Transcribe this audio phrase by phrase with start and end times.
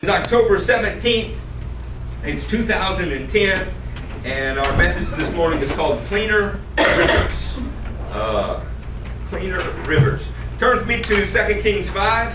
[0.00, 1.34] It's October 17th.
[2.22, 3.68] It's 2010.
[4.24, 7.58] And our message this morning is called Cleaner Rivers.
[8.12, 8.64] Uh,
[9.26, 9.58] cleaner
[9.88, 10.28] Rivers.
[10.60, 12.32] Turn with me to 2 Kings 5.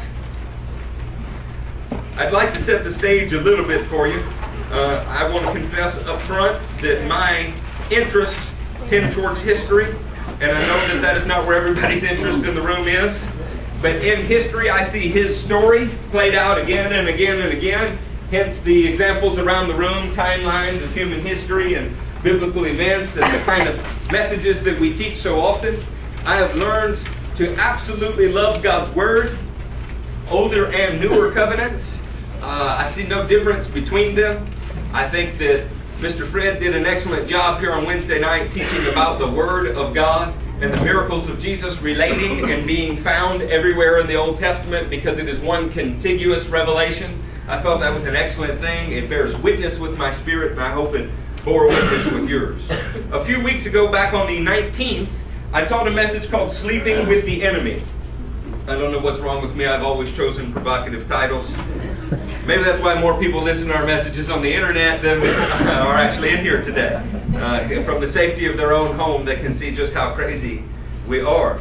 [2.17, 4.21] I'd like to set the stage a little bit for you.
[4.69, 7.53] Uh, I want to confess up front that my
[7.89, 8.51] interests
[8.89, 9.85] tend towards history,
[10.41, 13.25] and I know that that is not where everybody's interest in the room is.
[13.83, 17.97] But in history, I see his story played out again and again and again.
[18.31, 21.93] Hence the examples around the room, timelines of human history and
[22.23, 23.77] biblical events and the kind of
[24.09, 25.77] messages that we teach so often.
[26.25, 26.97] I have learned
[27.35, 29.37] to absolutely love God's Word,
[30.31, 31.99] older and newer covenants.
[32.41, 34.47] Uh, I see no difference between them.
[34.93, 35.67] I think that
[35.99, 36.25] Mr.
[36.25, 40.33] Fred did an excellent job here on Wednesday night teaching about the Word of God
[40.63, 45.19] and the miracles of Jesus relating and being found everywhere in the Old Testament because
[45.19, 47.21] it is one contiguous revelation.
[47.49, 48.93] I thought that was an excellent thing.
[48.93, 51.09] It bears witness with my spirit, and I hope it
[51.43, 52.71] bore witness with yours.
[53.11, 55.09] A few weeks ago, back on the 19th,
[55.51, 57.81] I taught a message called Sleeping with the Enemy.
[58.65, 59.65] I don't know what's wrong with me.
[59.65, 61.53] I've always chosen provocative titles.
[62.45, 66.29] Maybe that's why more people listen to our messages on the internet than are actually
[66.29, 67.01] in here today.
[67.35, 70.63] Uh, from the safety of their own home, they can see just how crazy
[71.07, 71.59] we are.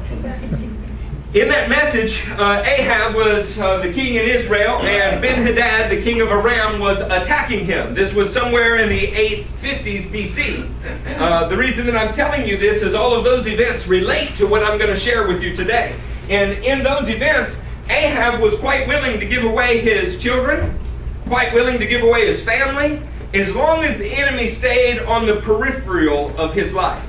[1.35, 6.03] In that message, uh, Ahab was uh, the king in Israel, and Ben Hadad, the
[6.03, 7.95] king of Aram, was attacking him.
[7.95, 10.71] This was somewhere in the 850s BC.
[11.19, 14.47] Uh, the reason that I'm telling you this is all of those events relate to
[14.47, 15.97] what I'm going to share with you today.
[16.29, 17.63] And in those events,
[17.93, 20.79] Ahab was quite willing to give away his children,
[21.27, 23.01] quite willing to give away his family,
[23.35, 27.05] as long as the enemy stayed on the peripheral of his life.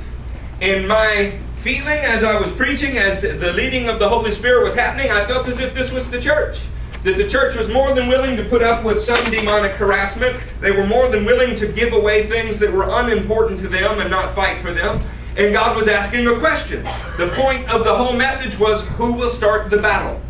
[0.60, 4.74] In my feeling as I was preaching, as the leading of the Holy Spirit was
[4.74, 6.62] happening, I felt as if this was the church.
[7.06, 10.38] That the church was more than willing to put up with some demonic harassment.
[10.60, 14.10] They were more than willing to give away things that were unimportant to them and
[14.10, 15.02] not fight for them.
[15.38, 16.84] And God was asking a question.
[17.18, 20.22] The point of the whole message was who will start the battle?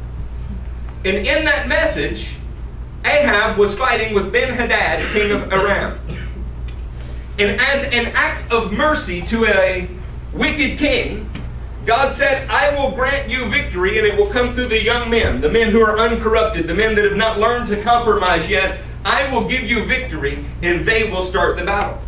[1.05, 2.35] And in that message,
[3.05, 5.99] Ahab was fighting with Ben Hadad, king of Aram.
[7.37, 9.89] And as an act of mercy to a
[10.31, 11.29] wicked king,
[11.85, 15.41] God said, I will grant you victory, and it will come through the young men,
[15.41, 18.79] the men who are uncorrupted, the men that have not learned to compromise yet.
[19.03, 22.01] I will give you victory, and they will start the battle.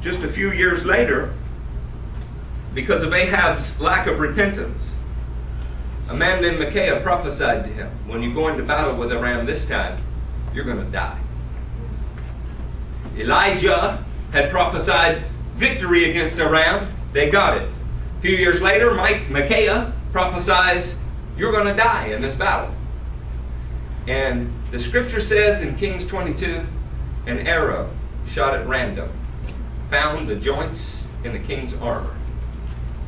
[0.00, 1.34] Just a few years later,
[2.72, 4.88] because of Ahab's lack of repentance,
[6.08, 9.66] a man named Micaiah prophesied to him, when you go into battle with Aram this
[9.66, 10.00] time,
[10.54, 11.18] you're going to die.
[13.16, 15.24] Elijah had prophesied
[15.54, 16.88] victory against Aram.
[17.12, 17.68] They got it.
[18.18, 20.96] A few years later, Mike, Micaiah prophesies,
[21.36, 22.74] you're going to die in this battle.
[24.06, 26.64] And the scripture says in Kings 22,
[27.26, 27.90] an arrow
[28.28, 29.10] shot at random
[29.90, 32.14] found the joints in the king's armor.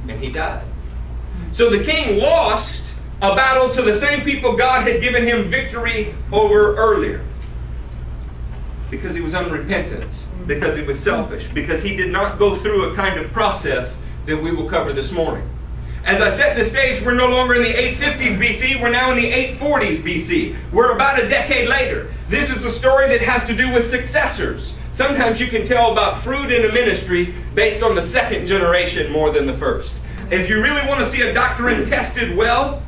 [0.09, 0.65] And he died.
[1.53, 2.88] So the king lost
[3.21, 7.21] a battle to the same people God had given him victory over earlier.
[8.91, 10.13] Because he was unrepentant,
[10.47, 14.41] because he was selfish, because he did not go through a kind of process that
[14.41, 15.47] we will cover this morning.
[16.05, 19.17] As I set the stage, we're no longer in the 850s BC, we're now in
[19.17, 20.57] the 840s BC.
[20.73, 22.11] We're about a decade later.
[22.29, 24.77] This is a story that has to do with successors.
[24.93, 29.31] Sometimes you can tell about fruit in a ministry based on the second generation more
[29.31, 29.95] than the first.
[30.31, 32.83] If you really want to see a doctrine tested well,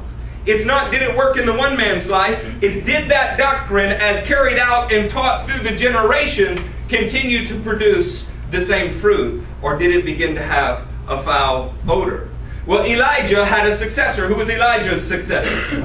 [0.51, 4.23] it's not did it work in the one man's life, it's did that doctrine, as
[4.27, 9.95] carried out and taught through the generations, continue to produce the same fruit, or did
[9.95, 12.29] it begin to have a foul odor?
[12.67, 14.27] Well, Elijah had a successor.
[14.27, 15.81] Who was Elijah's successor?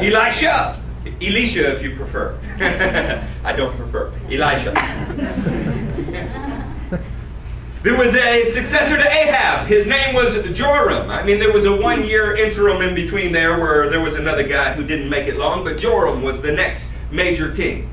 [0.00, 0.80] Elisha.
[1.20, 2.38] Elisha, if you prefer.
[3.44, 4.12] I don't prefer.
[4.30, 5.64] Elisha.
[7.86, 9.68] There was a successor to Ahab.
[9.68, 11.08] His name was Joram.
[11.08, 14.42] I mean, there was a one year interim in between there where there was another
[14.42, 17.88] guy who didn't make it long, but Joram was the next major king.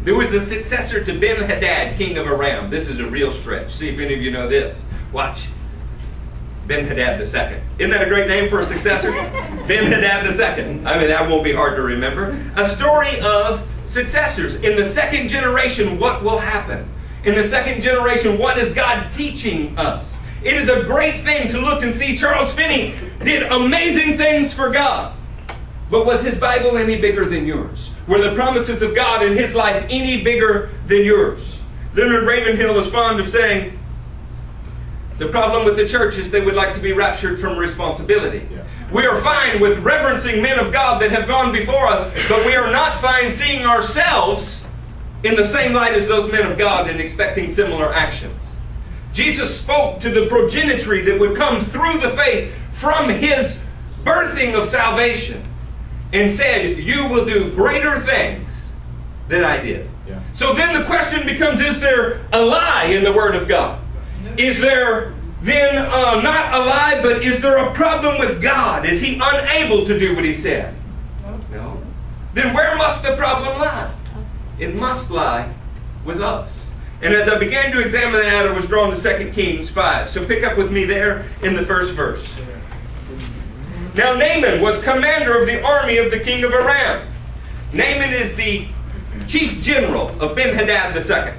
[0.00, 2.70] There was a successor to Ben Hadad, king of Aram.
[2.70, 3.70] This is a real stretch.
[3.74, 4.82] See if any of you know this.
[5.12, 5.48] Watch.
[6.66, 7.60] Ben Hadad II.
[7.78, 9.12] Isn't that a great name for a successor?
[9.68, 10.86] ben Hadad II.
[10.86, 12.34] I mean, that won't be hard to remember.
[12.56, 14.54] A story of successors.
[14.54, 16.88] In the second generation, what will happen?
[17.24, 20.18] In the second generation, what is God teaching us?
[20.42, 24.70] It is a great thing to look and see Charles Finney did amazing things for
[24.70, 25.16] God.
[25.90, 27.90] But was his Bible any bigger than yours?
[28.06, 31.58] Were the promises of God in his life any bigger than yours?
[31.94, 33.78] Leonard Ravenhill is fond of saying,
[35.18, 38.46] the problem with the church is they would like to be raptured from responsibility.
[38.50, 38.64] Yeah.
[38.92, 42.56] We are fine with reverencing men of God that have gone before us, but we
[42.56, 44.63] are not fine seeing ourselves
[45.24, 48.40] in the same light as those men of God and expecting similar actions.
[49.14, 53.60] Jesus spoke to the progenitory that would come through the faith from his
[54.04, 55.42] birthing of salvation
[56.12, 58.70] and said, You will do greater things
[59.28, 59.88] than I did.
[60.06, 60.20] Yeah.
[60.34, 63.80] So then the question becomes Is there a lie in the Word of God?
[64.36, 68.84] Is there then uh, not a lie, but is there a problem with God?
[68.84, 70.74] Is he unable to do what he said?
[71.50, 71.80] No.
[72.34, 73.90] Then where must the problem lie?
[74.58, 75.52] It must lie
[76.04, 76.68] with us.
[77.02, 80.08] And as I began to examine that, I was drawn to 2 Kings 5.
[80.08, 82.34] So pick up with me there in the first verse.
[83.94, 87.06] Now Naaman was commander of the army of the king of Aram.
[87.72, 88.66] Naaman is the
[89.28, 91.32] chief general of Ben-Hadad II.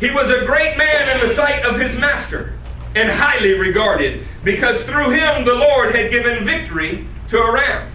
[0.00, 2.54] He was a great man in the sight of his master
[2.94, 7.90] and highly regarded because through him the Lord had given victory to Aram.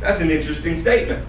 [0.00, 1.26] That's an interesting statement.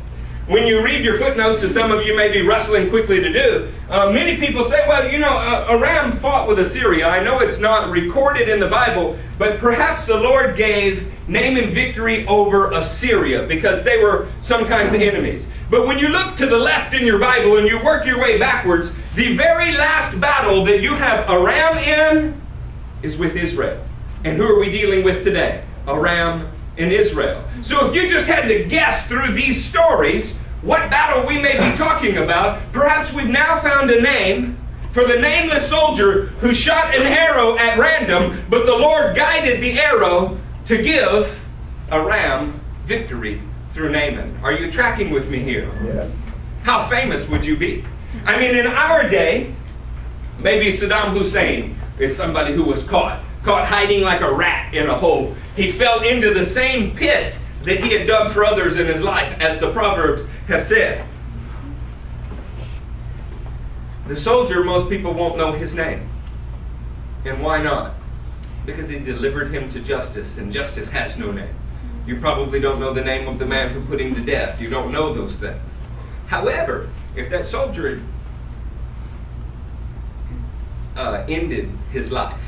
[0.51, 3.71] When you read your footnotes, as some of you may be wrestling quickly to do,
[3.89, 7.07] uh, many people say, well, you know, uh, Aram fought with Assyria.
[7.07, 12.27] I know it's not recorded in the Bible, but perhaps the Lord gave Naaman victory
[12.27, 15.50] over Assyria because they were some kinds of enemies.
[15.69, 18.38] But when you look to the left in your Bible and you work your way
[18.38, 22.42] backwards, the very last battle that you have Aram in
[23.03, 23.81] is with Israel.
[24.25, 25.63] And who are we dealing with today?
[25.88, 27.42] Aram in Israel.
[27.62, 31.78] So if you just had to guess through these stories what battle we may be
[31.78, 34.58] talking about, perhaps we've now found a name
[34.92, 39.80] for the nameless soldier who shot an arrow at random, but the Lord guided the
[39.80, 41.40] arrow to give
[41.92, 43.42] Aram victory
[43.74, 44.38] through Naaman.
[44.44, 45.72] Are you tracking with me here?
[45.84, 46.12] Yes.
[46.63, 47.86] How famous would you be?
[48.25, 49.54] I mean, in our day,
[50.40, 54.94] maybe Saddam Hussein is somebody who was caught, caught hiding like a rat in a
[54.94, 59.02] hole he fell into the same pit that he had dug for others in his
[59.02, 61.06] life, as the Proverbs have said.
[64.07, 66.09] The soldier, most people won't know his name.
[67.24, 67.94] And why not?
[68.65, 71.56] Because he delivered him to justice, and justice has no name.
[72.06, 74.59] You probably don't know the name of the man who put him to death.
[74.59, 75.62] You don't know those things.
[76.27, 78.01] However, if that soldier
[80.95, 82.39] uh, ended his life,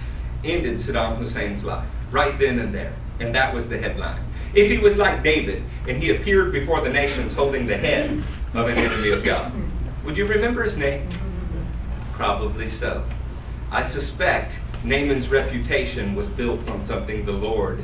[0.43, 2.93] ended Saddam Hussein's life, right then and there.
[3.19, 4.21] And that was the headline.
[4.53, 8.23] If he was like David and he appeared before the nations holding the head
[8.53, 9.51] of an enemy of God,
[10.05, 11.07] would you remember his name?
[12.13, 13.03] Probably so.
[13.71, 17.83] I suspect Naaman's reputation was built on something the Lord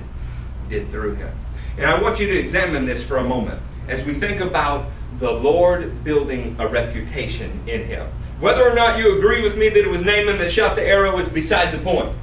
[0.69, 1.31] did through him.
[1.77, 4.85] And I want you to examine this for a moment as we think about
[5.17, 8.07] the Lord building a reputation in him.
[8.39, 11.17] Whether or not you agree with me that it was Naaman that shot the arrow
[11.17, 12.15] is beside the point.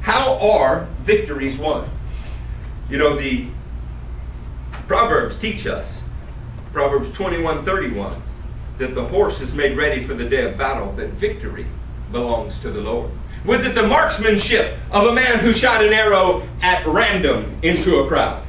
[0.00, 1.88] How are victories won?
[2.90, 3.46] You know, the
[4.86, 6.02] Proverbs teach us,
[6.72, 8.20] Proverbs 21 31,
[8.78, 11.66] that the horse is made ready for the day of battle, that victory
[12.12, 13.10] belongs to the Lord.
[13.44, 18.08] Was it the marksmanship of a man who shot an arrow at random into a
[18.08, 18.42] crowd?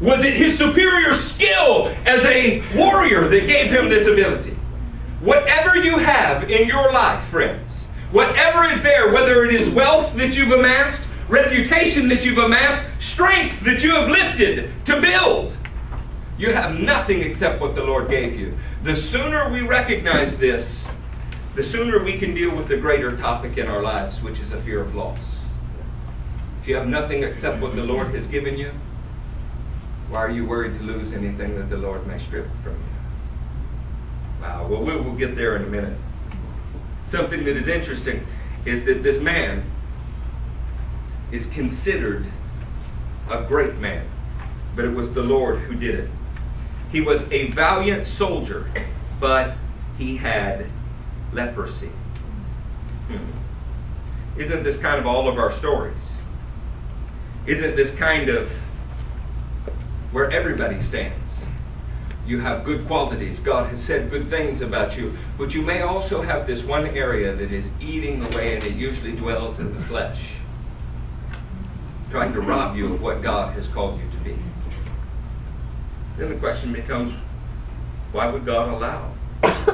[0.00, 4.56] Was it his superior skill as a warrior that gave him this ability?
[5.20, 7.70] Whatever you have in your life, friends,
[8.12, 13.60] Whatever is there, whether it is wealth that you've amassed, reputation that you've amassed, strength
[13.60, 15.56] that you have lifted to build,
[16.36, 18.56] you have nothing except what the Lord gave you.
[18.82, 20.86] The sooner we recognize this,
[21.54, 24.60] the sooner we can deal with the greater topic in our lives, which is a
[24.60, 25.44] fear of loss.
[26.62, 28.72] If you have nothing except what the Lord has given you,
[30.08, 34.42] why are you worried to lose anything that the Lord may strip from you?
[34.42, 35.96] Wow, well, we'll get there in a minute
[37.10, 38.24] something that is interesting
[38.64, 39.64] is that this man
[41.32, 42.26] is considered
[43.30, 44.06] a great man,
[44.74, 46.10] but it was the Lord who did it.
[46.90, 48.70] He was a valiant soldier,
[49.20, 49.56] but
[49.96, 50.66] he had
[51.32, 51.90] leprosy.
[53.08, 54.40] Hmm.
[54.40, 56.12] Isn't this kind of all of our stories?
[57.46, 58.50] Isn't this kind of
[60.12, 61.20] where everybody stands?
[62.30, 63.40] you have good qualities.
[63.40, 65.16] God has said good things about you.
[65.36, 69.12] But you may also have this one area that is eating away, and it usually
[69.12, 70.34] dwells in the flesh,
[72.10, 74.36] trying to rob you of what God has called you to be.
[76.16, 77.12] Then the question becomes
[78.12, 79.12] why would God allow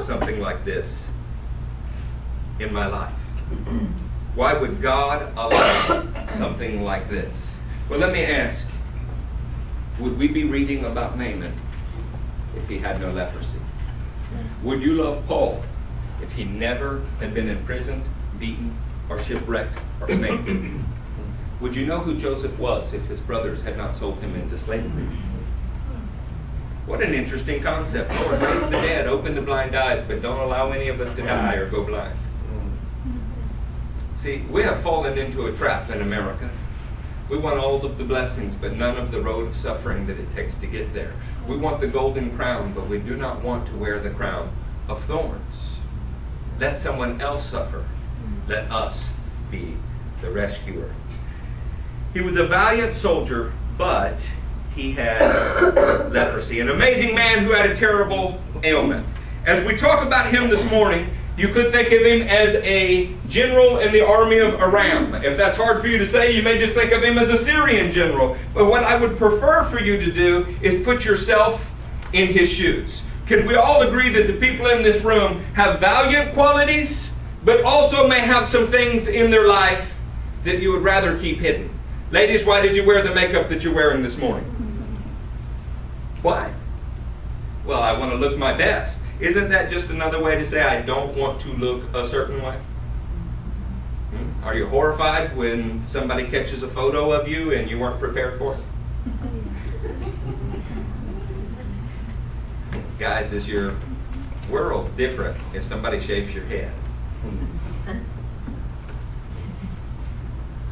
[0.01, 1.03] something like this
[2.59, 3.13] in my life?
[4.35, 7.49] Why would God allow something like this?
[7.89, 8.67] Well, let me ask
[9.99, 11.53] would we be reading about Naaman
[12.55, 13.57] if he had no leprosy?
[14.61, 15.63] Would you love Paul
[16.21, 18.03] if he never had been imprisoned,
[18.37, 18.77] beaten,
[19.09, 20.85] or shipwrecked, or snaken?
[21.59, 25.07] Would you know who Joseph was if his brothers had not sold him into slavery?
[26.85, 28.11] What an interesting concept.
[28.11, 31.21] Lord, raise the dead, open the blind eyes, but don't allow any of us to
[31.23, 32.17] die or go blind.
[34.19, 36.49] See, we have fallen into a trap in America.
[37.29, 40.33] We want all of the blessings, but none of the road of suffering that it
[40.33, 41.13] takes to get there.
[41.47, 44.49] We want the golden crown, but we do not want to wear the crown
[44.87, 45.75] of thorns.
[46.59, 47.83] Let someone else suffer.
[48.47, 49.11] Let us
[49.51, 49.75] be
[50.21, 50.93] the rescuer.
[52.13, 54.15] He was a valiant soldier, but
[54.75, 55.21] he had
[56.11, 56.59] leprosy.
[56.59, 59.07] An amazing man who had a terrible ailment.
[59.45, 63.77] As we talk about him this morning, you could think of him as a general
[63.77, 65.13] in the army of Aram.
[65.15, 67.37] If that's hard for you to say, you may just think of him as a
[67.37, 68.35] Syrian general.
[68.55, 71.69] But what I would prefer for you to do is put yourself
[72.13, 73.03] in his shoes.
[73.27, 77.11] Can we all agree that the people in this room have valiant qualities,
[77.43, 79.93] but also may have some things in their life
[80.43, 81.69] that you would rather keep hidden?
[82.09, 84.45] Ladies, why did you wear the makeup that you're wearing this morning?
[86.21, 86.53] Why?
[87.65, 89.01] Well, I want to look my best.
[89.19, 92.57] Isn't that just another way to say I don't want to look a certain way?
[94.11, 94.45] Hmm?
[94.45, 98.55] Are you horrified when somebody catches a photo of you and you weren't prepared for
[98.55, 98.61] it?
[102.99, 103.75] Guys, is your
[104.49, 106.71] world different if somebody shaves your head?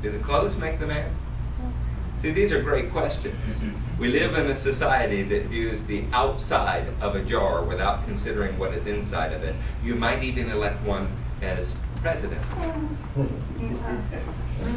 [0.01, 1.13] Do the clothes make the man?
[2.21, 3.35] See, these are great questions.
[3.99, 8.73] We live in a society that views the outside of a jar without considering what
[8.73, 9.55] is inside of it.
[9.83, 11.07] You might even elect one
[11.41, 12.41] as president.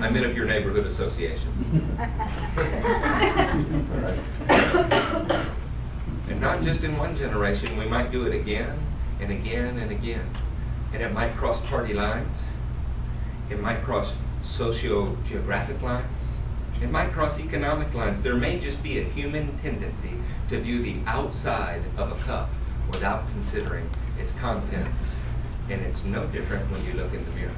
[0.00, 1.82] I meant of your neighborhood associations.
[6.28, 8.78] and not just in one generation, we might do it again
[9.20, 10.28] and again and again.
[10.92, 12.42] And it might cross party lines,
[13.50, 16.17] it might cross socio geographic lines.
[16.80, 18.20] It might cross economic lines.
[18.20, 20.12] There may just be a human tendency
[20.48, 22.50] to view the outside of a cup
[22.90, 25.16] without considering its contents.
[25.68, 27.54] And it's no different when you look in the mirror.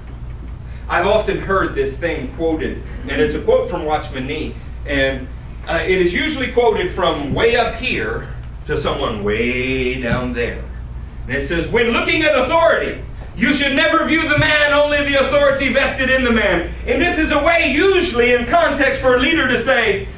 [0.89, 5.29] I've often heard this thing quoted, and it's a quote from Watchman Nee, and
[5.69, 8.27] uh, it is usually quoted from way up here
[8.67, 10.65] to someone way down there.
[11.29, 13.03] And it says, When looking at authority,
[13.41, 16.75] you should never view the man, only the authority vested in the man.
[16.87, 20.09] And this is a way, usually in context, for a leader to say,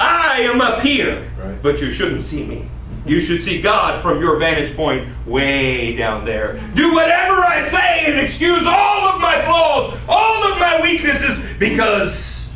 [0.00, 1.62] I am up here, right.
[1.62, 2.66] but you shouldn't see me.
[3.04, 6.58] You should see God from your vantage point way down there.
[6.74, 12.48] Do whatever I say and excuse all of my flaws, all of my weaknesses, because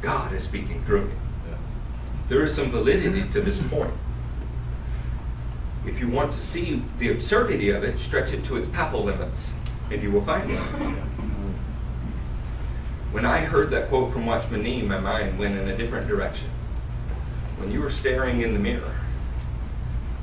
[0.00, 1.12] God is speaking through me.
[2.28, 3.90] There is some validity to this point.
[5.86, 9.52] If you want to see the absurdity of it, stretch it to its papal limits,
[9.90, 10.58] and you will find it.
[13.12, 16.48] When I heard that quote from Watchman Nee, my mind went in a different direction.
[17.56, 18.94] When you were staring in the mirror,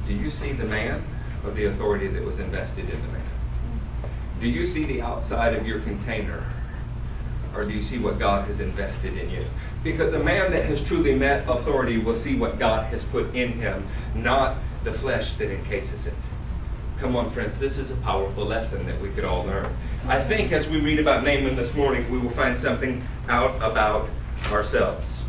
[0.08, 1.04] do you see the man
[1.44, 3.26] or the authority that was invested in the man?
[4.40, 6.44] Do you see the outside of your container
[7.58, 9.44] or do you see what God has invested in you?
[9.84, 13.54] Because a man that has truly met authority will see what God has put in
[13.54, 16.13] him, not the flesh that encases it.
[16.98, 19.67] Come on, friends, this is a powerful lesson that we could all learn.
[20.08, 24.08] I think as we read about Naaman this morning, we will find something out about
[24.50, 25.24] ourselves.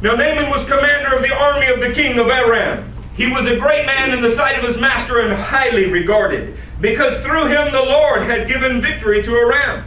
[0.00, 2.92] Now, Naaman was commander of the army of the king of Aram.
[3.16, 7.18] He was a great man in the sight of his master and highly regarded, because
[7.22, 9.84] through him the Lord had given victory to Aram.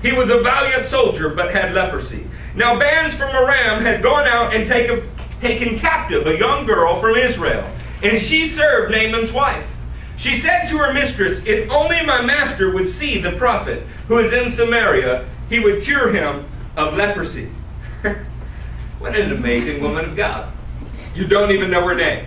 [0.00, 2.28] He was a valiant soldier, but had leprosy.
[2.54, 7.16] Now, bands from Aram had gone out and taken, taken captive a young girl from
[7.16, 7.68] Israel,
[8.02, 9.66] and she served Naaman's wife.
[10.16, 14.32] She said to her mistress, If only my master would see the prophet who is
[14.32, 16.44] in Samaria, he would cure him
[16.76, 17.48] of leprosy.
[18.98, 20.52] what an amazing woman of God.
[21.14, 22.26] You don't even know her name.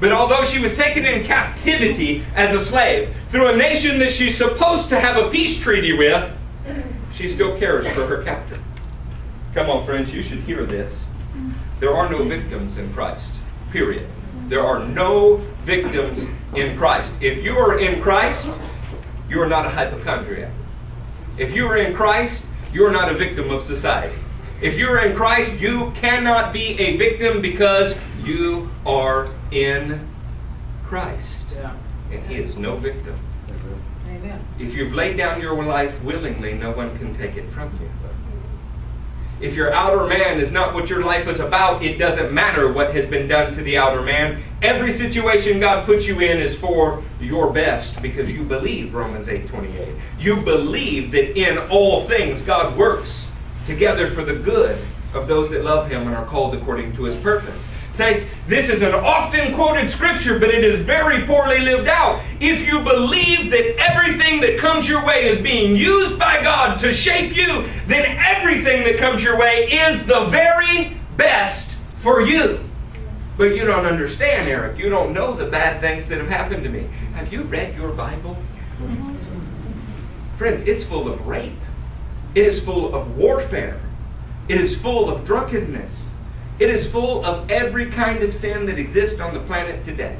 [0.00, 4.36] But although she was taken in captivity as a slave through a nation that she's
[4.36, 6.30] supposed to have a peace treaty with,
[7.12, 8.58] she still cares for her captor.
[9.54, 11.04] Come on, friends, you should hear this.
[11.80, 13.32] There are no victims in Christ,
[13.72, 14.06] period.
[14.50, 16.26] There are no victims
[16.56, 17.14] in Christ.
[17.20, 18.50] If you are in Christ,
[19.28, 20.50] you are not a hypochondriac.
[21.38, 24.18] If you are in Christ, you are not a victim of society.
[24.60, 30.04] If you're in Christ, you cannot be a victim because you are in
[30.84, 31.44] Christ.
[31.54, 31.76] Yeah.
[32.10, 33.14] And He is no victim.
[34.08, 34.44] Amen.
[34.58, 37.88] If you've laid down your life willingly, no one can take it from you.
[39.40, 42.94] If your outer man is not what your life is about, it doesn't matter what
[42.94, 44.42] has been done to the outer man.
[44.60, 49.94] Every situation God puts you in is for your best because you believe Romans 8:28.
[50.18, 53.28] You believe that in all things God works
[53.66, 54.76] together for the good
[55.14, 57.69] of those that love him and are called according to his purpose.
[57.92, 62.22] Saints, this is an often quoted scripture, but it is very poorly lived out.
[62.40, 66.92] If you believe that everything that comes your way is being used by God to
[66.92, 72.60] shape you, then everything that comes your way is the very best for you.
[73.36, 74.78] But you don't understand, Eric.
[74.78, 76.88] You don't know the bad things that have happened to me.
[77.14, 78.36] Have you read your Bible?
[80.38, 81.52] Friends, it's full of rape.
[82.34, 83.80] It is full of warfare.
[84.48, 86.09] It is full of drunkenness.
[86.60, 90.18] It is full of every kind of sin that exists on the planet today.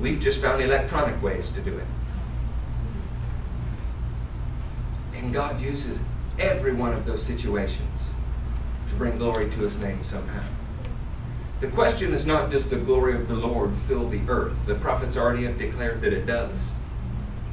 [0.00, 1.86] We've just found electronic ways to do it.
[5.14, 5.96] And God uses
[6.36, 8.02] every one of those situations
[8.88, 10.42] to bring glory to his name somehow.
[11.60, 14.56] The question is not does the glory of the Lord fill the earth?
[14.66, 16.70] The prophets already have declared that it does.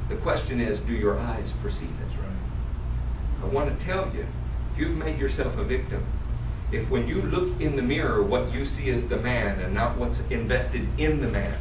[0.08, 2.06] The question is do your eyes perceive it?
[3.42, 4.26] I want to tell you,
[4.72, 6.04] if you've made yourself a victim,
[6.72, 9.96] if when you look in the mirror, what you see is the man and not
[9.96, 11.56] what's invested in the man,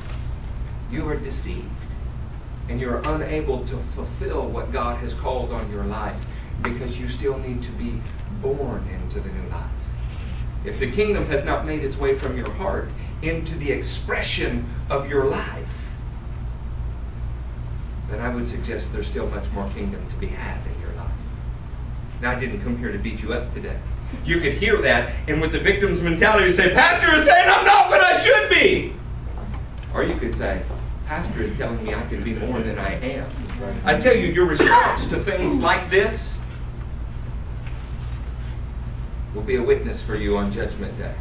[0.89, 1.69] you are deceived.
[2.67, 6.15] And you're unable to fulfill what God has called on your life
[6.63, 8.00] because you still need to be
[8.41, 9.69] born into the new life.
[10.65, 12.89] If the kingdom has not made its way from your heart
[13.21, 15.69] into the expression of your life,
[18.09, 21.12] then I would suggest there's still much more kingdom to be had in your life.
[22.21, 23.77] Now, I didn't come here to beat you up today.
[24.24, 27.65] You could hear that, and with the victim's mentality, you say, Pastor is saying I'm
[27.65, 28.93] not what I should be.
[29.93, 30.62] Or you could say,
[31.05, 33.29] Pastor is telling me I can be more than I am.
[33.86, 36.38] I tell you, your response to things like this
[39.34, 41.13] will be a witness for you on Judgment Day.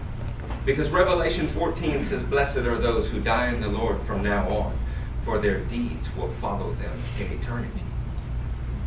[0.65, 4.79] Because Revelation 14 says, Blessed are those who die in the Lord from now on,
[5.25, 7.85] for their deeds will follow them in eternity.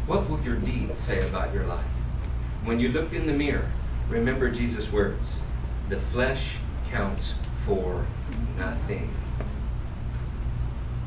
[0.07, 1.85] What will your deeds say about your life?
[2.63, 3.69] When you looked in the mirror,
[4.09, 5.35] remember Jesus' words
[5.89, 6.55] the flesh
[6.91, 7.33] counts
[7.65, 8.05] for
[8.57, 9.09] nothing.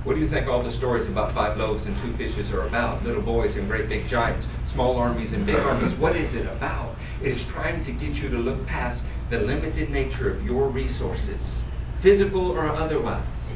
[0.04, 3.04] What do you think all the stories about five loaves and two fishes are about?
[3.04, 5.94] Little boys and great big giants, small armies and big armies.
[5.94, 6.94] What is it about?
[7.22, 11.62] It is trying to get you to look past the limited nature of your resources,
[12.00, 13.48] physical or otherwise,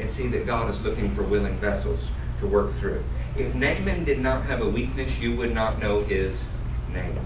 [0.00, 3.04] and see that God is looking for willing vessels to work through.
[3.36, 6.46] If Naaman did not have a weakness, you would not know his
[6.94, 7.20] name.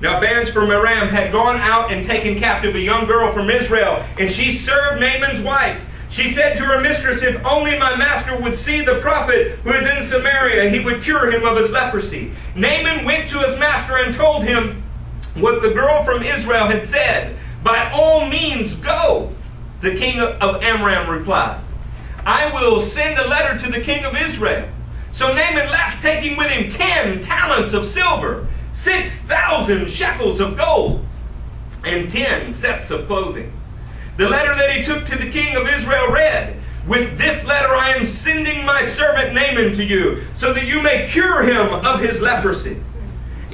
[0.00, 4.04] Now, bands from Aram had gone out and taken captive a young girl from Israel,
[4.18, 5.80] and she served Naaman's wife.
[6.10, 9.86] She said to her mistress, If only my master would see the prophet who is
[9.86, 12.32] in Samaria, he would cure him of his leprosy.
[12.54, 14.82] Naaman went to his master and told him
[15.34, 17.36] what the girl from Israel had said.
[17.62, 19.32] By all means, go.
[19.80, 21.60] The king of Amram replied,
[22.24, 24.68] I will send a letter to the king of Israel.
[25.12, 31.02] So Naaman left, taking with him ten talents of silver, six thousand shekels of gold,
[31.82, 33.50] and ten sets of clothing.
[34.18, 37.90] The letter that he took to the king of Israel read, With this letter I
[37.90, 42.20] am sending my servant Naaman to you, so that you may cure him of his
[42.20, 42.76] leprosy.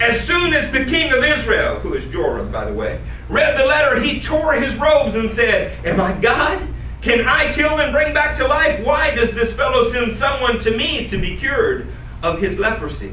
[0.00, 3.64] As soon as the king of Israel, who is Joram, by the way, read the
[3.64, 6.66] letter, he tore his robes and said, Am I God?
[7.00, 8.84] Can I kill and bring back to life?
[8.84, 11.86] Why does this fellow send someone to me to be cured
[12.24, 13.12] of his leprosy?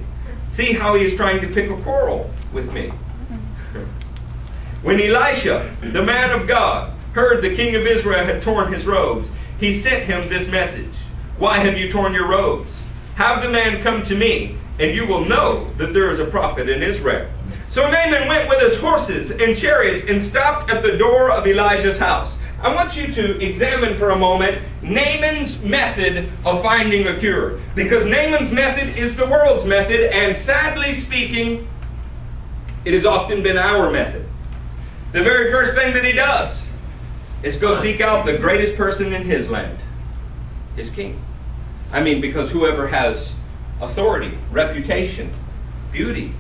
[0.59, 2.91] See how he is trying to pick a quarrel with me.
[4.81, 9.31] when Elisha, the man of God, heard the king of Israel had torn his robes,
[9.57, 10.97] he sent him this message
[11.37, 12.81] Why have you torn your robes?
[13.15, 16.67] Have the man come to me, and you will know that there is a prophet
[16.67, 17.29] in Israel.
[17.69, 21.99] So Naaman went with his horses and chariots and stopped at the door of Elijah's
[21.99, 22.37] house.
[22.61, 27.59] I want you to examine for a moment Naaman's method of finding a cure.
[27.73, 31.67] Because Naaman's method is the world's method, and sadly speaking,
[32.83, 34.25] it has often been our method.
[35.13, 36.61] The very first thing that he does
[37.43, 39.79] is go seek out the greatest person in his land,
[40.75, 41.21] his king.
[41.91, 43.35] I mean, because whoever has
[43.81, 45.31] authority, reputation,
[45.91, 46.33] beauty,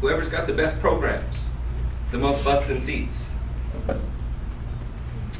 [0.00, 1.38] whoever's got the best programs,
[2.10, 3.27] the most butts and seats,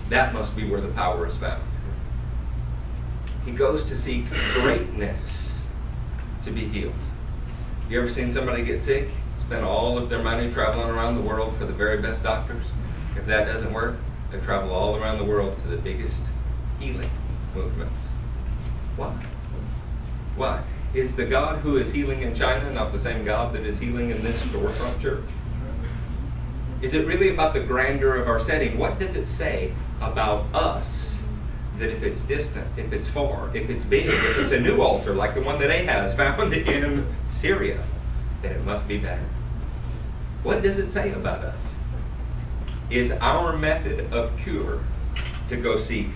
[0.08, 1.62] that must be where the power is found.
[3.44, 5.58] He goes to seek greatness
[6.44, 6.94] to be healed.
[7.88, 11.56] You ever seen somebody get sick, spend all of their money traveling around the world
[11.56, 12.66] for the very best doctors?
[13.16, 13.96] If that doesn't work,
[14.30, 16.20] they travel all around the world to the biggest
[16.78, 17.10] healing
[17.54, 18.04] movements.
[18.96, 19.12] Why?
[20.36, 20.62] Why?
[20.94, 24.10] Is the God who is healing in China not the same God that is healing
[24.10, 25.24] in this storefront church?
[26.80, 28.78] Is it really about the grandeur of our setting?
[28.78, 31.14] What does it say about us
[31.78, 35.14] that if it's distant, if it's far, if it's big, if it's a new altar
[35.14, 37.82] like the one that Ahaz found in Syria,
[38.42, 39.24] then it must be better.
[40.42, 41.60] What does it say about us?
[42.90, 44.80] Is our method of cure
[45.50, 46.08] to go seek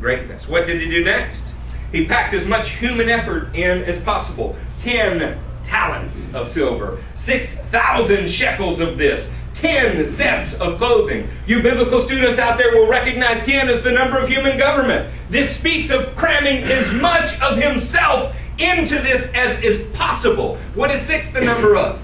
[0.00, 0.48] greatness?
[0.48, 1.44] What did he do next?
[1.92, 4.56] He packed as much human effort in as possible.
[4.78, 11.28] Ten talents of silver, 6,000 shekels of this, 10 sets of clothing.
[11.46, 15.10] You biblical students out there will recognize 10 as the number of human government.
[15.30, 20.56] This speaks of cramming as much of himself into this as is possible.
[20.74, 22.00] What is six the number of?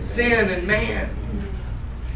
[0.00, 1.10] Sin and man.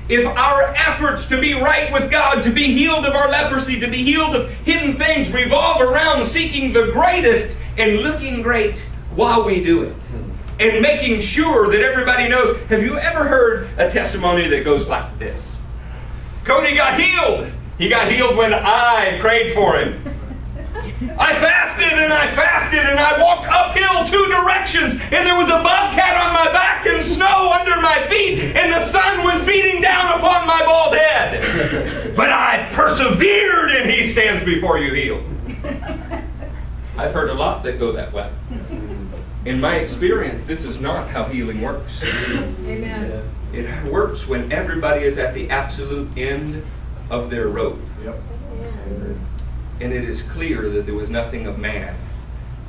[0.08, 3.88] If our efforts to be right with God, to be healed of our leprosy, to
[3.88, 8.80] be healed of hidden things revolve around seeking the greatest and looking great
[9.14, 9.96] while we do it,
[10.58, 12.58] and making sure that everybody knows.
[12.68, 15.60] Have you ever heard a testimony that goes like this?
[16.44, 17.50] Cody got healed.
[17.78, 20.00] He got healed when I prayed for him.
[21.18, 25.62] I fasted and I fasted and I walked uphill two directions and there was a
[25.62, 30.18] bobcat on my back and snow under my feet and the sun was beating down
[30.18, 32.14] upon my bald head.
[32.16, 35.24] But I persevered and he stands before you healed.
[36.96, 38.30] I've heard a lot that go that way.
[39.44, 42.00] In my experience, this is not how healing works.
[42.02, 43.28] Amen.
[43.52, 46.64] It works when everybody is at the absolute end
[47.10, 47.80] of their rope.
[48.04, 48.20] Yep.
[49.80, 51.96] And it is clear that there was nothing of man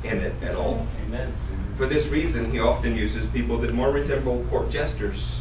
[0.02, 0.86] in it at all.
[1.06, 1.32] Amen.
[1.76, 5.36] For this reason, he often uses people that more resemble court jesters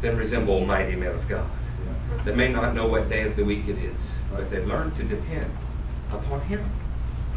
[0.00, 1.48] than resemble mighty men of God.
[2.24, 5.04] That may not know what day of the week it is, but they've learned to
[5.04, 5.50] depend
[6.10, 6.70] upon him.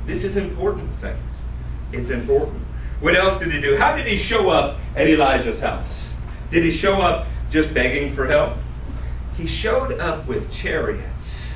[0.05, 1.41] This is important, saints.
[1.91, 2.63] It's important.
[2.99, 3.77] What else did he do?
[3.77, 6.09] How did he show up at Elijah's house?
[6.49, 8.57] Did he show up just begging for help?
[9.35, 11.51] He showed up with chariots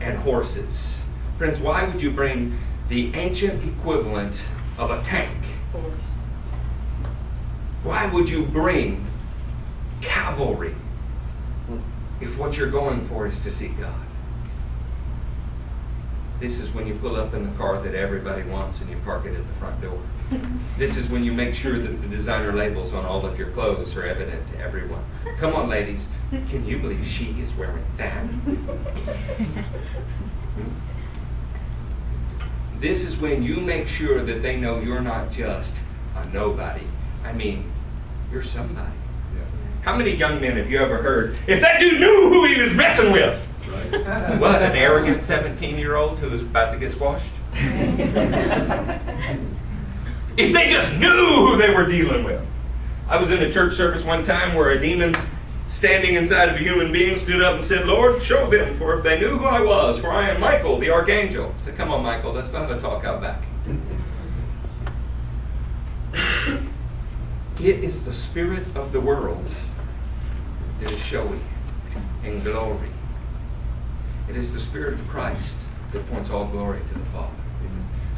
[0.00, 0.92] and horses.
[1.38, 2.58] Friends, why would you bring
[2.88, 4.42] the ancient equivalent
[4.78, 5.38] of a tank?
[7.82, 9.06] Why would you bring
[10.02, 10.74] cavalry
[12.20, 14.05] if what you're going for is to see God?
[16.38, 19.24] This is when you pull up in the car that everybody wants and you park
[19.24, 19.98] it at the front door.
[20.76, 23.96] This is when you make sure that the designer labels on all of your clothes
[23.96, 25.02] are evident to everyone.
[25.38, 26.08] Come on, ladies.
[26.50, 28.26] Can you believe she is wearing that?
[32.78, 35.74] This is when you make sure that they know you're not just
[36.14, 36.84] a nobody.
[37.24, 37.64] I mean,
[38.30, 38.92] you're somebody.
[39.82, 42.74] How many young men have you ever heard, if that dude knew who he was
[42.74, 43.40] messing with?
[44.38, 47.26] What, an arrogant 17 year old who is about to get squashed?
[50.36, 52.44] if they just knew who they were dealing with.
[53.08, 55.16] I was in a church service one time where a demon
[55.68, 59.04] standing inside of a human being stood up and said, Lord, show them, for if
[59.04, 61.54] they knew who I was, for I am Michael, the archangel.
[61.56, 63.42] I said, Come on, Michael, let's go have a talk out back.
[67.58, 69.50] It is the spirit of the world
[70.80, 71.40] that is showy
[72.22, 72.90] and glory.
[74.28, 75.56] It is the Spirit of Christ
[75.92, 77.32] that points all glory to the Father.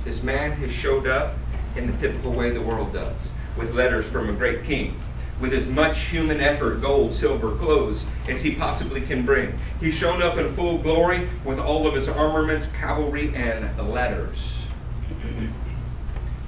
[0.05, 1.35] This man has showed up
[1.77, 4.99] in the typical way the world does, with letters from a great king,
[5.41, 9.59] with as much human effort, gold, silver, clothes, as he possibly can bring.
[9.81, 14.57] He's shown up in full glory with all of his armaments, cavalry, and letters.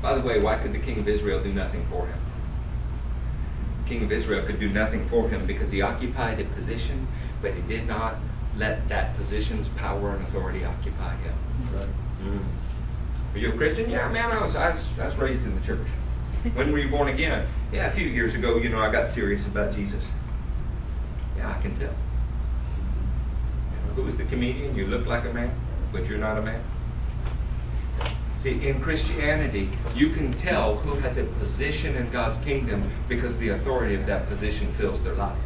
[0.00, 2.18] By the way, why could the king of Israel do nothing for him?
[3.84, 7.06] The king of Israel could do nothing for him because he occupied a position,
[7.42, 8.16] but he did not
[8.56, 11.34] let that position's power and authority occupy him.
[11.74, 12.40] Right.
[13.34, 13.88] Are you a Christian?
[13.90, 15.86] Yeah, man, I was, I was, I was raised in the church.
[16.54, 17.46] When were you born again?
[17.72, 20.04] Yeah, a few years ago, you know, I got serious about Jesus.
[21.36, 21.94] Yeah, I can tell.
[23.94, 24.74] Who was the comedian?
[24.74, 25.54] You look like a man,
[25.92, 26.62] but you're not a man.
[28.42, 33.50] See, in Christianity, you can tell who has a position in God's kingdom because the
[33.50, 35.36] authority of that position fills their life.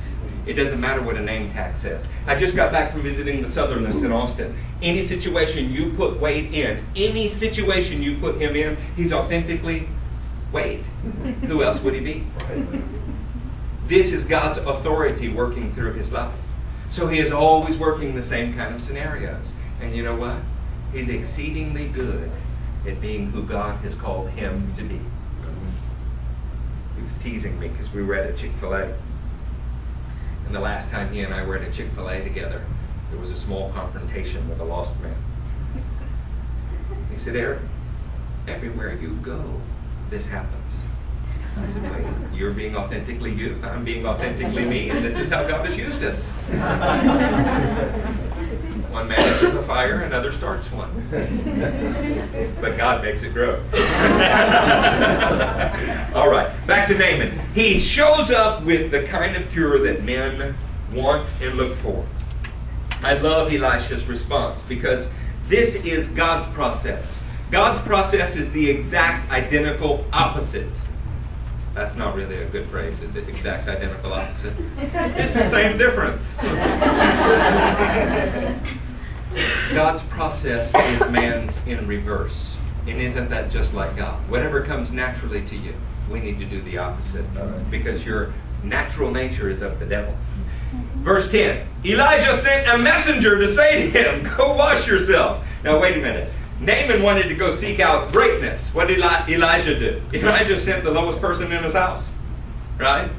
[0.46, 2.06] It doesn't matter what a name tag says.
[2.26, 4.56] I just got back from visiting the Sutherlands in Austin.
[4.82, 9.88] Any situation you put Wade in, any situation you put him in, he's authentically
[10.52, 10.80] Wade.
[11.46, 12.24] Who else would he be?
[13.86, 16.34] This is God's authority working through his life.
[16.90, 19.52] So he is always working the same kind of scenarios.
[19.80, 20.36] And you know what?
[20.92, 22.30] He's exceedingly good
[22.86, 25.00] at being who God has called him to be.
[26.96, 28.94] He was teasing me because we were at a Chick fil A.
[30.46, 32.62] And the last time he and I were at a Chick fil A together,
[33.10, 35.16] there was a small confrontation with a lost man.
[37.10, 37.60] He said, Eric,
[38.46, 39.60] everywhere you go,
[40.10, 40.60] this happens.
[41.56, 42.04] I said, wait,
[42.38, 46.02] you're being authentically you, I'm being authentically me, and this is how God has used
[46.02, 46.32] us.
[48.94, 49.64] One man, it a fire.
[49.64, 51.08] fire, another starts one.
[52.60, 53.54] but God makes it grow.
[56.14, 57.36] All right, back to Naaman.
[57.56, 60.54] He shows up with the kind of cure that men
[60.92, 62.06] want and look for.
[63.02, 65.10] I love Elisha's response because
[65.48, 67.20] this is God's process.
[67.50, 70.70] God's process is the exact identical opposite.
[71.74, 73.28] That's not really a good phrase, is it?
[73.28, 74.54] Exact identical opposite.
[74.78, 76.32] It's the same difference.
[79.74, 82.56] God's process is man's in reverse.
[82.86, 84.20] And isn't that just like God?
[84.30, 85.74] Whatever comes naturally to you,
[86.08, 87.24] we need to do the opposite
[87.70, 88.32] because your
[88.62, 90.12] natural nature is of the devil.
[90.12, 91.02] Mm-hmm.
[91.02, 95.44] Verse 10 Elijah sent a messenger to say to him, Go wash yourself.
[95.64, 96.30] Now, wait a minute.
[96.64, 98.74] Naaman wanted to go seek out greatness.
[98.74, 100.02] What did Elijah do?
[100.12, 102.12] Elijah sent the lowest person in his house.
[102.78, 103.10] Right?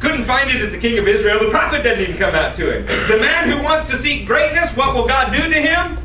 [0.00, 1.40] Couldn't find it at the king of Israel.
[1.40, 2.86] The prophet doesn't even come out to him.
[3.08, 5.98] The man who wants to seek greatness, what will God do to him?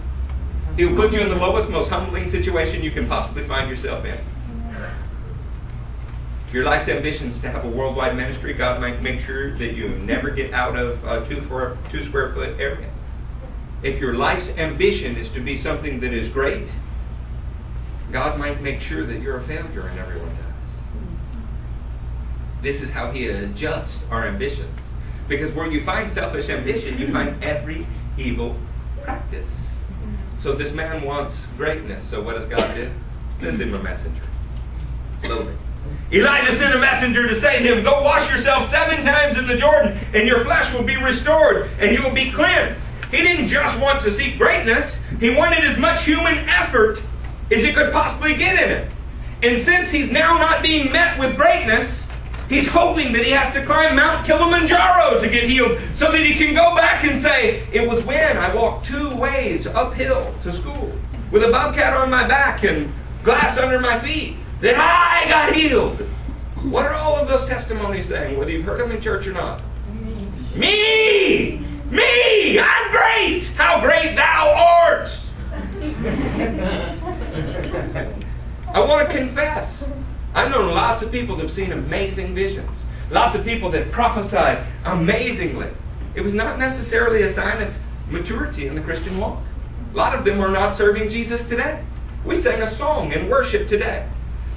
[0.78, 4.06] He will put you in the lowest, most humbling situation you can possibly find yourself
[4.06, 4.18] in.
[6.48, 9.74] If your life's ambition is to have a worldwide ministry, God might make sure that
[9.74, 12.90] you never get out of a two, four, two square foot area.
[13.84, 16.68] If your life's ambition is to be something that is great,
[18.12, 20.46] God might make sure that you're a failure in everyone's eyes.
[22.62, 24.78] This is how He adjusts our ambitions.
[25.28, 28.56] Because where you find selfish ambition, you find every evil
[29.02, 29.66] practice.
[30.38, 32.04] So this man wants greatness.
[32.04, 32.90] So what does God do?
[33.38, 34.24] Sends him a messenger.
[35.24, 35.54] Slowly.
[36.12, 39.56] Elijah sent a messenger to say to him, Go wash yourself seven times in the
[39.56, 42.86] Jordan, and your flesh will be restored, and you will be cleansed.
[43.12, 47.02] He didn't just want to seek greatness, he wanted as much human effort
[47.52, 48.92] as he could possibly get in it.
[49.44, 52.08] And since he's now not being met with greatness,
[52.48, 56.36] he's hoping that he has to climb Mount Kilimanjaro to get healed so that he
[56.36, 60.94] can go back and say, It was when I walked two ways uphill to school
[61.32, 62.94] with a bobcat on my back and
[63.24, 66.00] glass under my feet that I got healed.
[66.62, 69.62] What are all of those testimonies saying, whether you've heard them in church or not?
[69.92, 70.28] Me!
[70.56, 71.71] Me!
[71.94, 73.48] I'm great!
[73.56, 74.54] How great thou
[74.88, 75.20] art!
[78.74, 79.90] I want to confess.
[80.34, 82.84] I've known lots of people that have seen amazing visions.
[83.10, 85.68] Lots of people that prophesied amazingly.
[86.16, 87.74] It was not necessarily a sign of
[88.10, 89.40] maturity in the Christian walk.
[89.94, 91.84] A lot of them are not serving Jesus today.
[92.24, 94.08] We sang a song in worship today.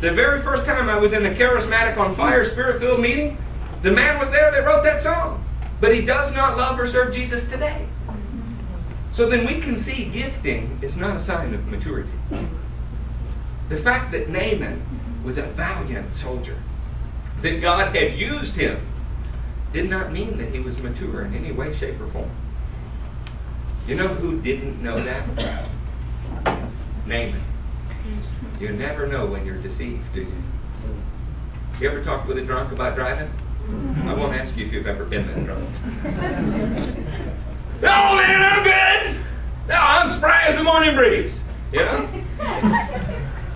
[0.01, 3.39] The very first time I was in a charismatic on fire spirit filled meeting,
[3.83, 5.44] the man was there that wrote that song.
[5.81, 7.87] But he does not love or serve Jesus today.
[9.13, 12.11] So then we can see gifting is not a sign of maturity.
[13.69, 14.83] The fact that Naaman
[15.23, 16.57] was a valiant soldier,
[17.43, 18.81] that God had used him,
[19.73, 22.31] did not mean that he was mature in any way, shape, or form.
[23.87, 25.27] You know who didn't know that?
[27.07, 27.43] Naaman.
[28.61, 30.43] You never know when you're deceived, do you?
[31.81, 33.31] You ever talked with a drunk about driving?
[34.07, 35.69] I won't ask you if you've ever been that drunk.
[37.83, 39.21] oh man, I'm good.
[39.69, 41.41] No, I'm spry as the morning breeze.
[41.73, 42.09] You know?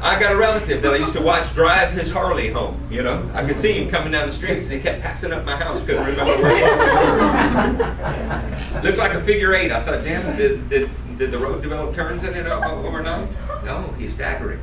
[0.01, 2.81] I got a relative that I used to watch drive his Harley home.
[2.91, 5.45] You know, I could see him coming down the street because he kept passing up
[5.45, 5.85] my house.
[5.85, 7.83] Couldn't remember where it
[8.75, 8.85] was.
[8.85, 9.73] Looked like a figure eight.
[9.73, 13.29] I thought, damn, did, did, did the road develop turns in it overnight?
[13.65, 14.61] No, he's staggering.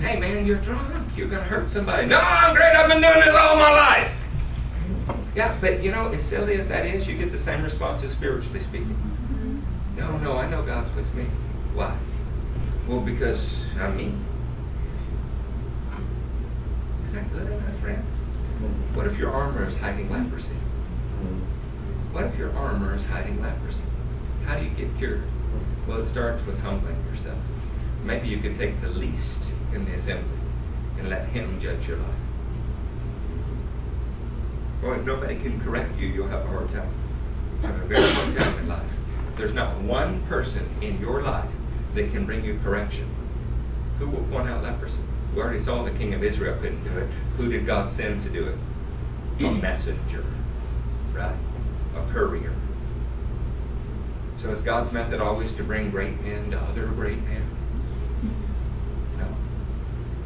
[0.00, 1.16] Hey man, you're drunk.
[1.16, 2.06] You're going to hurt somebody.
[2.06, 2.76] No, I'm great.
[2.76, 4.12] I've been doing this all my life.
[5.34, 8.60] Yeah, but you know, as silly as that is, you get the same responses spiritually
[8.60, 8.96] speaking.
[9.96, 11.24] No, no, I know God's with me.
[11.74, 11.96] Why?
[12.86, 14.14] Well, because I'm me.
[17.04, 18.16] Is that good, my friends?
[18.94, 20.54] What if your armor is hiding leprosy?
[22.12, 23.82] What if your armor is hiding leprosy?
[24.46, 25.22] How do you get cured?
[25.86, 27.38] Well, it starts with humbling yourself.
[28.04, 29.40] Maybe you could take the least
[29.76, 30.38] in the assembly
[30.98, 32.08] and let Him judge your life.
[34.82, 36.90] Or if nobody can correct you, you'll have a hard time.
[37.62, 38.90] You have a very hard time in life.
[39.36, 41.50] There's not one person in your life
[41.94, 43.06] that can bring you correction.
[43.98, 45.00] Who will point out leprosy?
[45.34, 47.08] We already saw the king of Israel couldn't do it.
[47.36, 49.44] Who did God send to do it?
[49.44, 49.60] A hmm.
[49.60, 50.24] messenger,
[51.12, 51.36] right?
[51.94, 52.52] A courier.
[54.38, 57.55] So is God's method always to bring great men to other great men?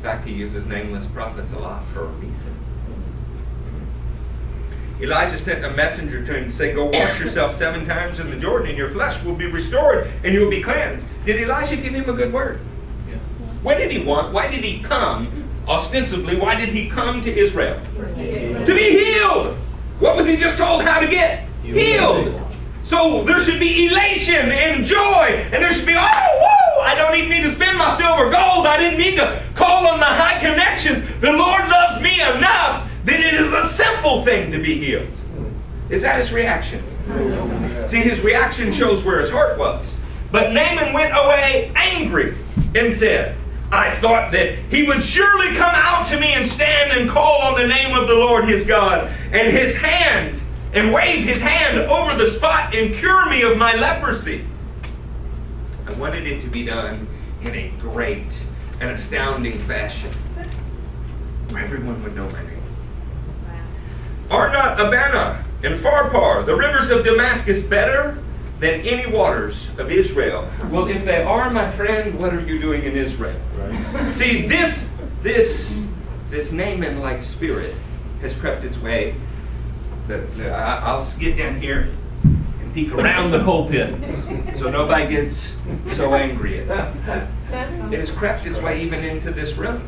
[0.03, 2.55] Fact, he uses nameless prophets a lot for a reason.
[5.03, 8.37] Elijah sent a messenger to him to say, Go wash yourself seven times in the
[8.37, 11.07] Jordan, and your flesh will be restored, and you will be cleansed.
[11.25, 12.61] Did Elijah give him a good word?
[13.09, 13.17] Yeah.
[13.63, 14.33] What did he want?
[14.33, 15.49] Why did he come?
[15.69, 17.81] Ostensibly, why did he come to Israel?
[17.95, 19.57] To be healed.
[20.01, 21.47] What was he just told how to get?
[21.63, 22.41] Healed.
[22.85, 25.47] So there should be elation and joy.
[25.53, 26.50] And there should be, oh,
[26.81, 28.67] I don't even need to spend my silver gold.
[28.67, 31.09] I didn't need to call on my high connections.
[31.21, 35.09] The Lord loves me enough that it is a simple thing to be healed.
[35.89, 36.83] Is that his reaction?
[37.89, 39.97] See, his reaction shows where his heart was.
[40.31, 42.37] But Naaman went away angry
[42.75, 43.37] and said,
[43.73, 47.61] I thought that he would surely come out to me and stand and call on
[47.61, 50.41] the name of the Lord his God, and his hand,
[50.73, 54.45] and wave his hand over the spot and cure me of my leprosy.
[55.91, 57.09] I wanted it to be done
[57.43, 58.43] in a great
[58.81, 60.13] and astounding fashion,
[61.49, 62.63] where everyone would know my name.
[64.31, 68.23] Are not Abana and Pharpar, the rivers of Damascus, better
[68.61, 70.49] than any waters of Israel.
[70.71, 73.39] Well, if they are, my friend, what are you doing in Israel?
[73.57, 74.15] Right.
[74.15, 75.83] See, this this
[76.31, 77.75] this Naaman-like spirit
[78.21, 79.17] has crept its way.
[80.07, 81.89] The, the, I, I'll get down here
[82.81, 83.95] peek around the pulpit
[84.59, 85.55] so nobody gets
[85.93, 87.95] so angry at me.
[87.95, 89.83] It has crept its way even into this room.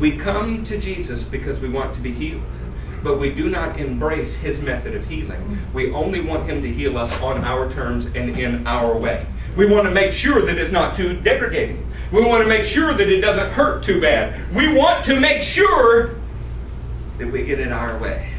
[0.00, 2.42] We come to Jesus because we want to be healed
[3.02, 5.58] but we do not embrace his method of healing.
[5.74, 9.26] We only want him to heal us on our terms and in our way.
[9.56, 11.84] We want to make sure that it's not too degrading.
[12.12, 14.54] We want to make sure that it doesn't hurt too bad.
[14.54, 16.14] We want to make sure
[17.18, 18.30] that we get it our way.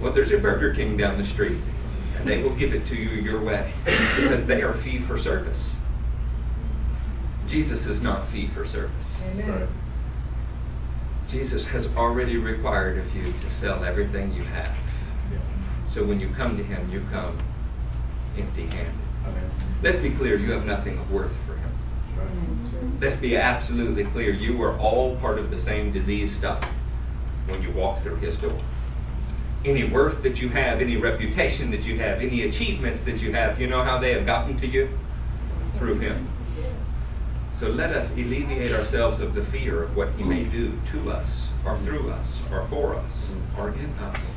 [0.00, 1.58] Well, there's a Burger King down the street,
[2.20, 3.72] and they will give it to you your way
[4.16, 5.72] because they are fee for service.
[7.48, 9.16] Jesus is not fee for service.
[9.32, 9.66] Amen.
[11.26, 14.76] Jesus has already required of you to sell everything you have.
[15.88, 17.38] So when you come to Him, you come
[18.36, 18.94] empty handed.
[19.82, 22.98] Let's be clear, you have nothing of worth for Him.
[23.00, 26.62] Let's be absolutely clear, you are all part of the same disease stuff
[27.46, 28.58] when you walk through His door.
[29.64, 33.60] Any worth that you have, any reputation that you have, any achievements that you have,
[33.60, 34.88] you know how they have gotten to you?
[35.78, 36.28] Through Him.
[37.60, 41.48] So let us alleviate ourselves of the fear of what he may do to us,
[41.62, 44.32] or through us, or for us, or in us.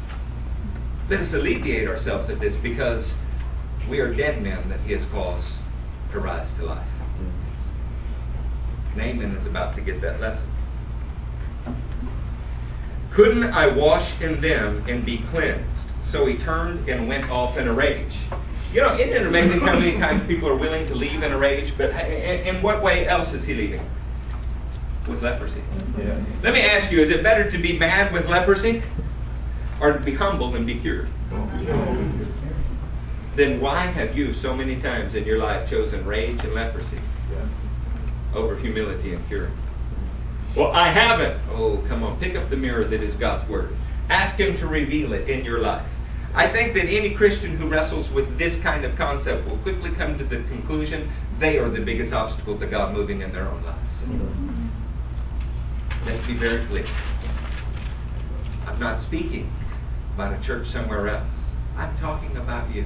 [1.09, 3.15] Let us alleviate ourselves of this because
[3.89, 5.55] we are dead men that he has caused
[6.11, 6.85] to rise to life.
[8.97, 10.49] Naaman is about to get that lesson.
[13.13, 15.89] Couldn't I wash in them and be cleansed?
[16.01, 18.17] So he turned and went off in a rage.
[18.73, 21.37] You know, isn't it amazing how many times people are willing to leave in a
[21.37, 21.77] rage?
[21.77, 23.87] But uh, in, what way else is he leaving?
[25.07, 25.61] With leprosy.
[25.99, 26.19] Yeah.
[26.41, 28.81] Let me ask you: Is it better to be mad with leprosy,
[29.79, 31.07] or to be humble and be cured?
[33.35, 36.99] Then why have you so many times in your life chosen rage and leprosy
[38.33, 39.51] over humility and cure?
[40.55, 41.41] Well, I haven't.
[41.51, 42.19] Oh, come on.
[42.19, 43.75] Pick up the mirror that is God's Word.
[44.09, 45.87] Ask Him to reveal it in your life.
[46.35, 50.17] I think that any Christian who wrestles with this kind of concept will quickly come
[50.17, 53.79] to the conclusion they are the biggest obstacle to God moving in their own lives.
[56.05, 56.85] Let's be very clear.
[58.67, 59.51] I'm not speaking
[60.15, 61.27] about a church somewhere else.
[61.77, 62.85] I'm talking about you.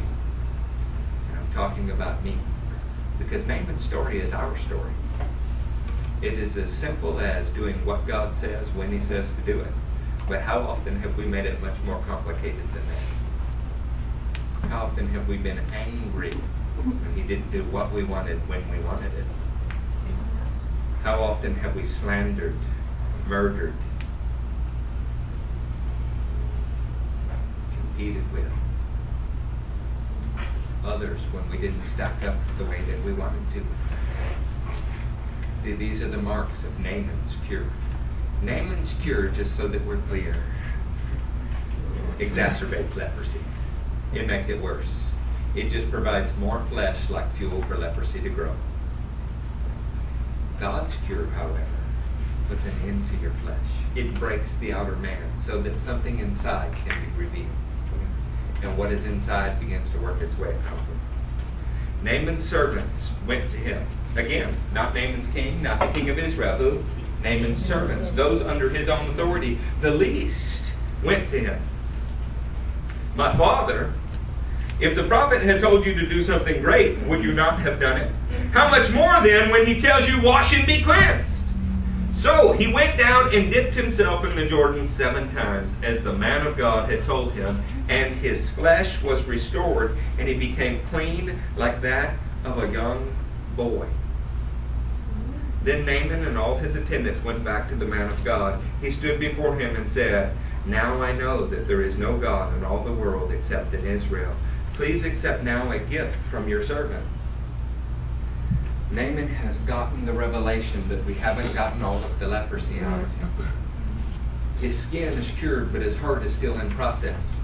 [1.30, 2.38] And I'm talking about me.
[3.17, 4.91] Because Naaman's story is our story.
[6.21, 9.71] It is as simple as doing what God says when He says to do it.
[10.27, 14.69] But how often have we made it much more complicated than that?
[14.69, 18.80] How often have we been angry when he didn't do what we wanted when we
[18.80, 19.25] wanted it?
[21.03, 22.58] How often have we slandered,
[23.27, 23.73] murdered,
[27.80, 28.51] competed with
[30.84, 33.65] others when we didn't stack up the way that we wanted to?
[35.67, 37.65] See, these are the marks of Naaman's cure.
[38.41, 40.34] Naaman's cure, just so that we're clear,
[42.19, 43.41] exacerbates leprosy
[44.13, 45.03] it makes it worse.
[45.56, 48.56] It just provides more flesh like fuel for leprosy to grow.
[50.58, 51.65] God's cure, however,
[52.47, 53.58] puts an end to your flesh.
[53.93, 57.49] It breaks the outer man so that something inside can be revealed.
[58.63, 60.80] And what is inside begins to work its way out.
[62.01, 63.86] Naaman's servants went to him.
[64.15, 66.57] Again, not Naaman's king, not the king of Israel.
[66.57, 66.83] Who?
[67.23, 70.71] Naaman's servants, those under his own authority, the least,
[71.03, 71.62] went to him.
[73.15, 73.93] My father,
[74.79, 77.99] if the prophet had told you to do something great, would you not have done
[77.99, 78.12] it?
[78.51, 81.41] How much more then when he tells you, wash and be cleansed?
[82.13, 86.45] So he went down and dipped himself in the Jordan seven times, as the man
[86.45, 91.81] of God had told him, and his flesh was restored, and he became clean like
[91.81, 93.12] that of a young
[93.58, 93.87] boy.
[95.63, 98.62] Then Naaman and all his attendants went back to the man of God.
[98.79, 100.33] He stood before him and said,
[100.65, 104.33] now I know that there is no God in all the world except in Israel.
[104.73, 107.05] Please accept now a gift from your servant.
[108.91, 113.12] Naaman has gotten the revelation that we haven't gotten all of the leprosy out of
[113.17, 113.29] him.
[114.62, 117.35] His skin is cured, but his heart is still in process.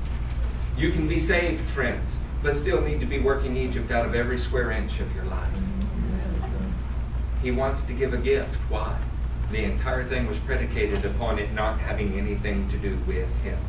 [0.78, 4.40] You can be saved, friends, but still need to be working Egypt out of every
[4.40, 5.60] square inch of your life.
[7.44, 8.56] He wants to give a gift.
[8.70, 8.98] Why?
[9.52, 13.60] The entire thing was predicated upon it not having anything to do with him.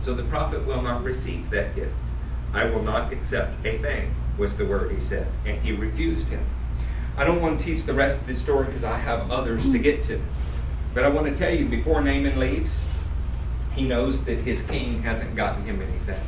[0.00, 1.94] So the prophet will not receive that gift.
[2.52, 5.28] I will not accept a thing, was the word he said.
[5.46, 6.44] And he refused him.
[7.16, 9.78] I don't want to teach the rest of this story because I have others to
[9.78, 10.20] get to.
[10.94, 12.82] But I want to tell you before Naaman leaves,
[13.74, 16.20] he knows that his king hasn't gotten him anything.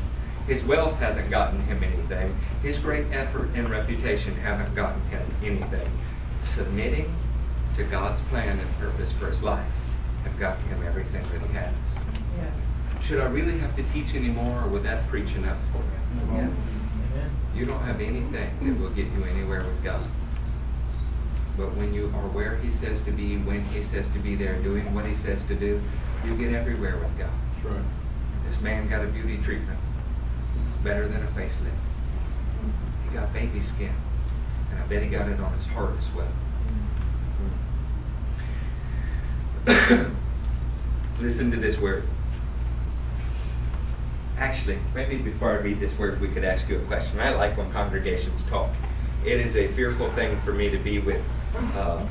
[0.46, 2.36] His wealth hasn't gotten him anything.
[2.62, 5.90] His great effort and reputation haven't gotten him anything.
[6.44, 7.12] Submitting
[7.76, 9.66] to God's plan and purpose for his life
[10.22, 11.74] have gotten him everything that he has.
[12.36, 13.00] Yeah.
[13.02, 16.36] Should I really have to teach anymore, or would that preach enough for you?
[16.36, 16.48] Yeah.
[17.56, 20.02] You don't have anything that will get you anywhere with God.
[21.56, 24.56] But when you are where He says to be, when He says to be there,
[24.62, 25.80] doing what He says to do,
[26.24, 27.30] you get everywhere with God.
[27.64, 27.82] Right.
[28.48, 29.78] This man got a beauty treatment.
[30.68, 31.78] It's better than a facelift.
[33.08, 33.94] He got baby skin.
[34.84, 36.28] I bet he got it on his heart as well.
[41.20, 42.04] Listen to this word.
[44.36, 47.18] Actually, maybe before I read this word, we could ask you a question.
[47.18, 48.68] I like when congregations talk.
[49.24, 51.22] It is a fearful thing for me to be with
[51.76, 52.04] uh,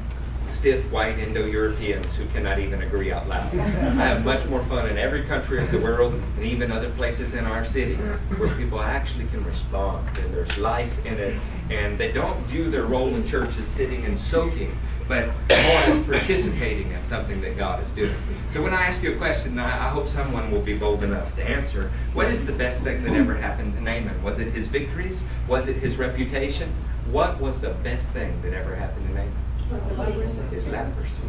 [0.54, 3.54] stiff white Indo-Europeans who cannot even agree out loud.
[3.54, 7.34] I have much more fun in every country of the world and even other places
[7.34, 11.39] in our city where people actually can respond and there's life in it
[11.70, 14.78] and they don't view their role in church as sitting and soaking
[15.08, 18.16] but more as participating in something that God is doing.
[18.51, 21.43] So when I ask you a question, I, hope someone will be bold enough to
[21.43, 21.91] answer.
[22.14, 24.24] What is the best thing that ever happened to Naaman?
[24.24, 25.22] Was it his victories?
[25.47, 26.72] Was it his reputation?
[27.12, 29.43] What was the best thing that ever happened to Naaman?
[30.49, 31.22] His leprosy.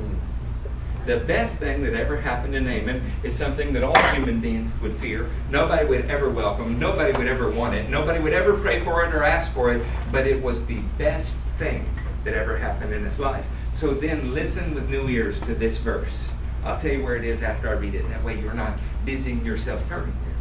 [1.07, 4.97] The best thing that ever happened to Naaman is something that all human beings would
[4.97, 5.29] fear.
[5.51, 6.79] Nobody would ever welcome.
[6.79, 7.91] Nobody would ever want it.
[7.91, 9.85] Nobody would ever pray for it or ask for it.
[10.11, 11.87] But it was the best thing
[12.25, 13.45] that ever happened in his life.
[13.73, 16.27] So then listen with new ears to this verse.
[16.65, 18.09] I'll tell you where it is after I read it.
[18.09, 20.35] That way you're not busying yourself turning here.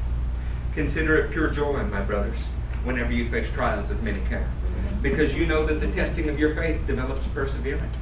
[0.75, 2.39] Consider it pure joy, my brothers,
[2.85, 4.62] whenever you face trials of many kinds
[5.03, 7.95] because you know that the testing of your faith develops perseverance.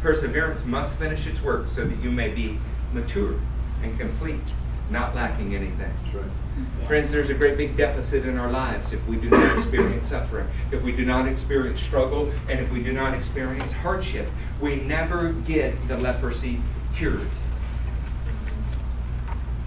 [0.00, 2.58] Perseverance must finish its work so that you may be
[2.94, 3.34] mature
[3.82, 4.40] and complete,
[4.88, 5.92] not lacking anything.
[6.14, 6.86] Right.
[6.86, 10.46] Friends, there's a great big deficit in our lives if we do not experience suffering,
[10.70, 14.28] if we do not experience struggle, and if we do not experience hardship.
[14.60, 16.60] We never get the leprosy
[16.94, 17.28] cured.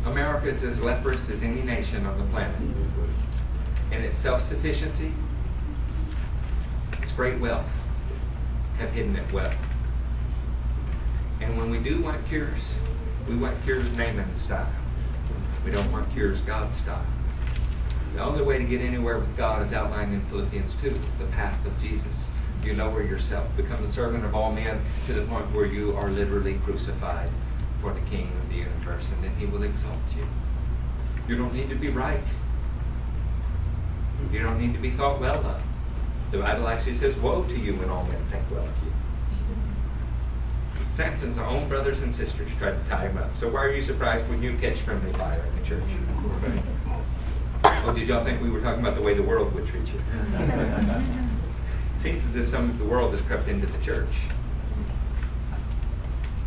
[0.05, 2.55] America is as leprous as any nation on the planet.
[3.91, 5.30] In its self sufficiency, its
[7.21, 7.69] great wealth
[8.79, 9.53] have hidden it well.
[11.39, 12.63] And when we do want cures,
[13.29, 14.73] we want cures Naaman style.
[15.63, 17.05] We don't want cures God style.
[18.15, 20.87] The only way to get anywhere with God is outlined in Philippians 2.
[20.87, 22.27] It's the path of Jesus.
[22.65, 26.09] You lower yourself, become the servant of all men to the point where you are
[26.09, 27.29] literally crucified
[27.81, 30.25] for the King of the universe, and then he will exalt you.
[31.27, 32.23] You don't need to be right.
[34.33, 35.61] You don't need to be thought well of.
[36.31, 38.91] The Bible actually says, Woe to you when all men think well of you.
[40.91, 43.35] Samson's own brothers and sisters tried to tie him up.
[43.35, 45.83] So why are you surprised when you catch friendly fire in the church?
[47.63, 49.99] Oh, did y'all think we were talking about the way the world would treat you?
[50.33, 54.13] it seems as if some of the world has crept into the church.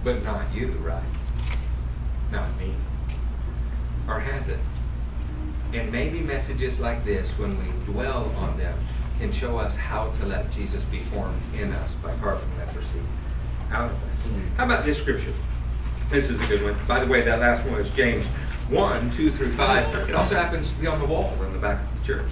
[0.02, 1.02] But not you, right?
[2.30, 2.72] Not me.
[4.08, 4.60] Or has it?
[5.72, 8.78] And maybe messages like this, when we dwell on them,
[9.18, 13.00] can show us how to let Jesus be formed in us by carving leprosy
[13.70, 14.26] out of us.
[14.26, 14.56] Mm-hmm.
[14.56, 15.32] How about this scripture?
[16.10, 16.76] This is a good one.
[16.86, 18.26] By the way, that last one is James
[18.68, 20.08] 1, 2 through 5.
[20.08, 22.30] It also happens to be on the wall in the back of the church.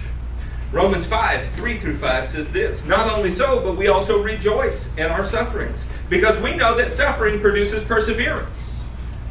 [0.72, 5.05] Romans 5, 3 through 5 says this Not only so, but we also rejoice in
[5.05, 8.70] our sufferings, because we know that suffering produces perseverance.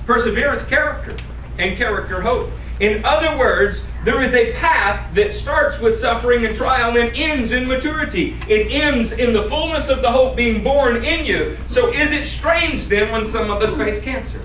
[0.06, 1.18] Perseverance, character,
[1.58, 2.52] and character, hope.
[2.82, 7.52] In other words, there is a path that starts with suffering and trial and ends
[7.52, 8.36] in maturity.
[8.50, 11.60] It ends in the fullness of the hope being born in you.
[11.68, 14.42] So is it strange then when some of us face cancer?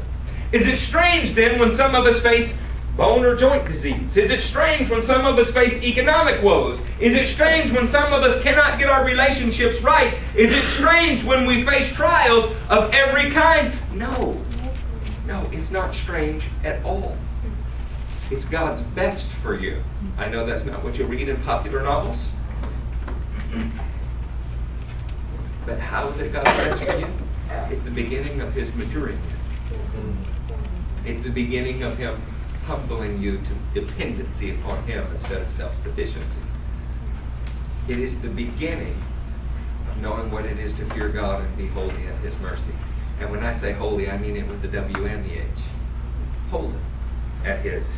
[0.53, 2.59] Is it strange then when some of us face
[2.95, 4.19] bone or joint disease?
[4.19, 6.83] Is it strange when some of us face economic woes?
[7.01, 10.13] Is it strange when some of us cannot get our relationships right?
[10.35, 13.75] Is it strange when we face trials of every kind?
[13.95, 14.39] No.
[15.27, 17.17] No, it's not strange at all.
[18.29, 19.83] It's God's best for you.
[20.19, 22.29] I know that's not what you read in popular novels.
[25.65, 27.07] But how is it God's best for you?
[27.71, 29.19] It's the beginning of His maturing.
[29.71, 30.17] you.
[31.05, 32.21] It's the beginning of Him
[32.65, 36.41] humbling you to dependency upon Him instead of self sufficiency.
[37.87, 39.01] It is the beginning
[39.89, 42.73] of knowing what it is to fear God and be holy in His mercy.
[43.21, 45.47] And when I say holy, I mean it with the W and the H.
[46.51, 46.75] Wholly
[47.45, 47.97] at His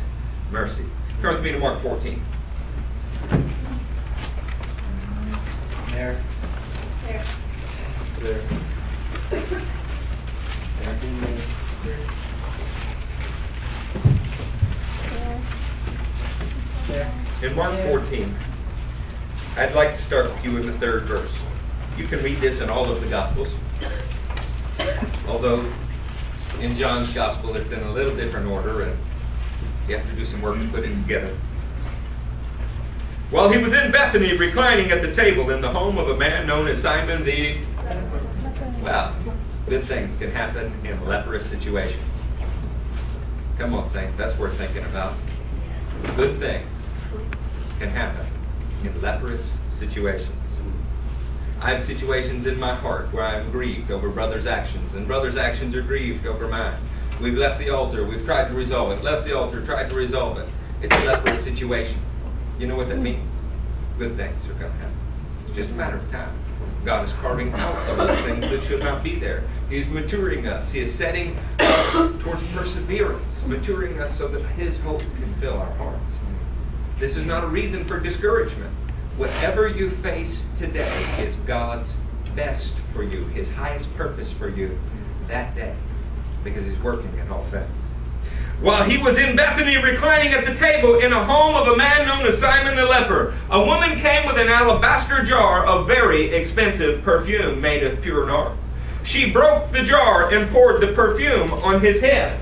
[0.51, 0.85] mercy.
[1.21, 2.21] Turn with me to Mark 14.
[5.91, 6.19] There.
[7.05, 7.23] There.
[8.19, 8.41] There.
[16.87, 17.11] There.
[17.43, 18.35] In Mark 14,
[19.57, 21.37] I'd like to start with you in the third verse.
[21.97, 23.49] You can read this in all of the Gospels.
[25.27, 25.65] Although
[26.59, 28.97] in John's Gospel it's in a little different order and
[29.89, 31.35] you have to do some work to put it together.
[33.31, 36.47] While he was in Bethany reclining at the table in the home of a man
[36.47, 37.57] known as Simon the
[38.81, 39.15] Well,
[39.67, 42.03] good things can happen in leprous situations.
[43.57, 45.13] Come on, saints, that's worth thinking about.
[46.15, 46.69] Good things
[47.79, 48.25] can happen
[48.83, 50.33] in leprous situations.
[51.61, 55.35] I have situations in my heart where I am grieved over brother's actions, and brother's
[55.35, 56.77] actions are grieved over mine.
[57.21, 60.37] We've left the altar, we've tried to resolve it, left the altar, tried to resolve
[60.37, 60.47] it.
[60.81, 61.99] It's a leprous situation.
[62.57, 63.29] You know what that means?
[63.97, 64.97] Good things are going to happen.
[65.47, 66.33] It's just a matter of time.
[66.85, 69.43] God is carving out those things that should not be there.
[69.69, 70.71] He is maturing us.
[70.71, 71.91] He is setting us
[72.23, 76.17] towards perseverance, maturing us so that His hope can fill our hearts.
[76.99, 78.71] This is not a reason for discouragement.
[79.17, 81.97] Whatever you face today is God's
[82.33, 84.79] best for you, His highest purpose for you
[85.27, 85.75] that day,
[86.43, 87.69] because He's working in all things.
[88.61, 92.05] While he was in Bethany reclining at the table in a home of a man
[92.05, 97.01] known as Simon the leper, a woman came with an alabaster jar of very expensive
[97.01, 98.57] perfume made of pure nard.
[99.03, 102.37] She broke the jar and poured the perfume on his head.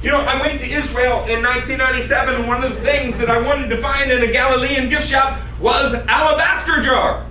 [0.00, 3.40] You know, I went to Israel in 1997, and one of the things that I
[3.40, 7.26] wanted to find in a Galilean gift shop was alabaster jar.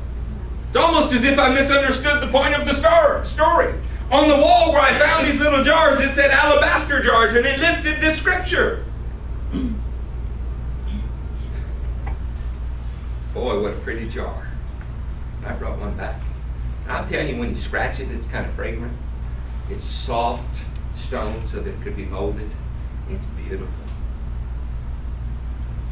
[0.67, 3.73] It's almost as if I misunderstood the point of the star story.
[4.11, 7.59] On the wall where I found these little jars, it said alabaster jars, and it
[7.59, 8.83] listed this scripture.
[13.33, 14.49] Boy, what a pretty jar.
[15.45, 16.21] I brought one back.
[16.83, 18.91] And I'll tell you, when you scratch it, it's kind of fragrant.
[19.69, 20.59] It's soft
[20.97, 22.49] stone so that it could be molded.
[23.09, 23.67] It's beautiful.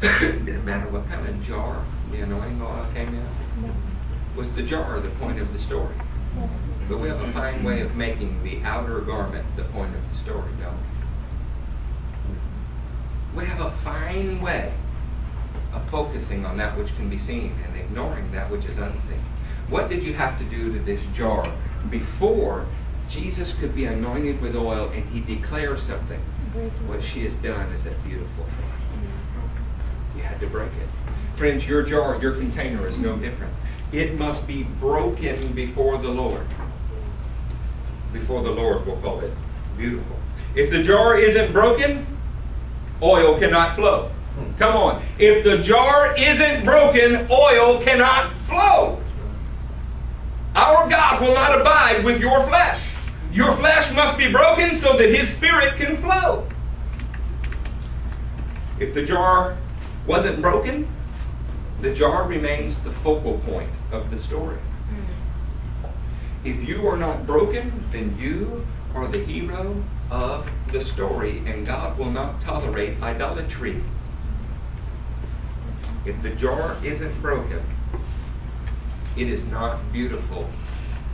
[0.00, 3.26] Didn't matter what kind of jar the anointing oil came in.
[4.36, 5.94] Was the jar the point of the story?
[6.90, 10.16] But we have a fine way of making the outer garment the point of the
[10.16, 10.74] story, don't
[13.32, 13.40] we?
[13.42, 14.72] We have a fine way
[15.72, 19.22] of focusing on that which can be seen and ignoring that which is unseen.
[19.68, 21.46] What did you have to do to this jar
[21.90, 22.66] before
[23.08, 26.18] Jesus could be anointed with oil and he declares something?
[26.88, 28.66] What she has done is a beautiful thing.
[30.16, 30.88] You had to break it.
[31.38, 33.54] Friends, your jar, your container is no different.
[33.92, 36.46] It must be broken before the Lord.
[38.12, 39.32] Before the Lord, we'll call it
[39.76, 40.16] beautiful.
[40.54, 42.06] If the jar isn't broken,
[43.02, 44.10] oil cannot flow.
[44.34, 44.52] Hmm.
[44.58, 45.02] Come on.
[45.18, 49.00] If the jar isn't broken, oil cannot flow.
[50.56, 52.80] Our God will not abide with your flesh.
[53.32, 56.46] Your flesh must be broken so that His Spirit can flow.
[58.80, 59.56] If the jar
[60.06, 60.88] wasn't broken,
[61.80, 64.58] the jar remains the focal point of the story.
[66.44, 71.98] If you are not broken, then you are the hero of the story, and God
[71.98, 73.82] will not tolerate idolatry.
[76.06, 77.60] If the jar isn't broken,
[79.16, 80.48] it is not beautiful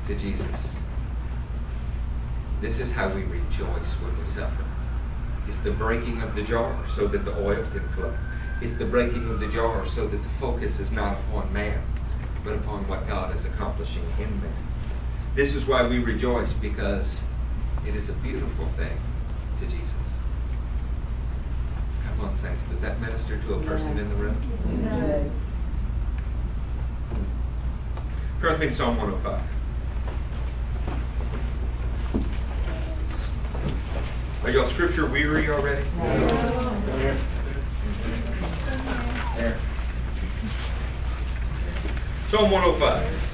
[0.06, 0.68] to Jesus.
[2.60, 4.64] This is how we rejoice when we suffer.
[5.48, 8.14] It's the breaking of the jar so that the oil can flow.
[8.62, 11.82] It's the breaking of the jar so that the focus is not upon man,
[12.44, 14.52] but upon what God is accomplishing in man.
[15.36, 17.20] This is why we rejoice because
[17.86, 18.98] it is a beautiful thing
[19.60, 19.92] to Jesus.
[22.08, 22.62] Come on, saints.
[22.62, 24.34] Does that minister to a person in the room?
[24.82, 25.30] Yes.
[28.40, 29.42] Turn with me to Psalm 105.
[34.42, 35.84] Are y'all scripture weary already?
[35.98, 37.18] There.
[39.36, 39.58] There.
[42.28, 43.25] Psalm 105.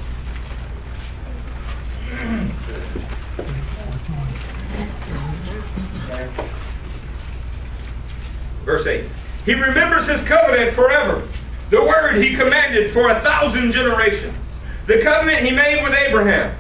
[8.65, 9.05] Verse 8.
[9.45, 11.27] He remembers his covenant forever,
[11.71, 14.57] the word he commanded for a thousand generations,
[14.87, 16.57] the covenant he made with Abraham,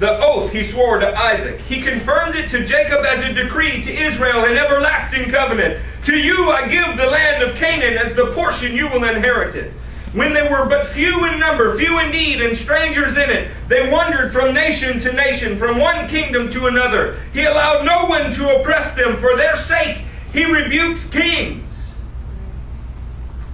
[0.00, 1.60] The oath he swore to Isaac.
[1.60, 5.80] He confirmed it to Jacob as a decree, to Israel an everlasting covenant.
[6.06, 9.72] To you I give the land of Canaan as the portion you will inherit it.
[10.14, 14.32] When they were but few in number, few indeed, and strangers in it, they wandered
[14.32, 17.18] from nation to nation, from one kingdom to another.
[17.32, 19.16] He allowed no one to oppress them.
[19.16, 19.98] For their sake,
[20.32, 21.94] he rebuked kings.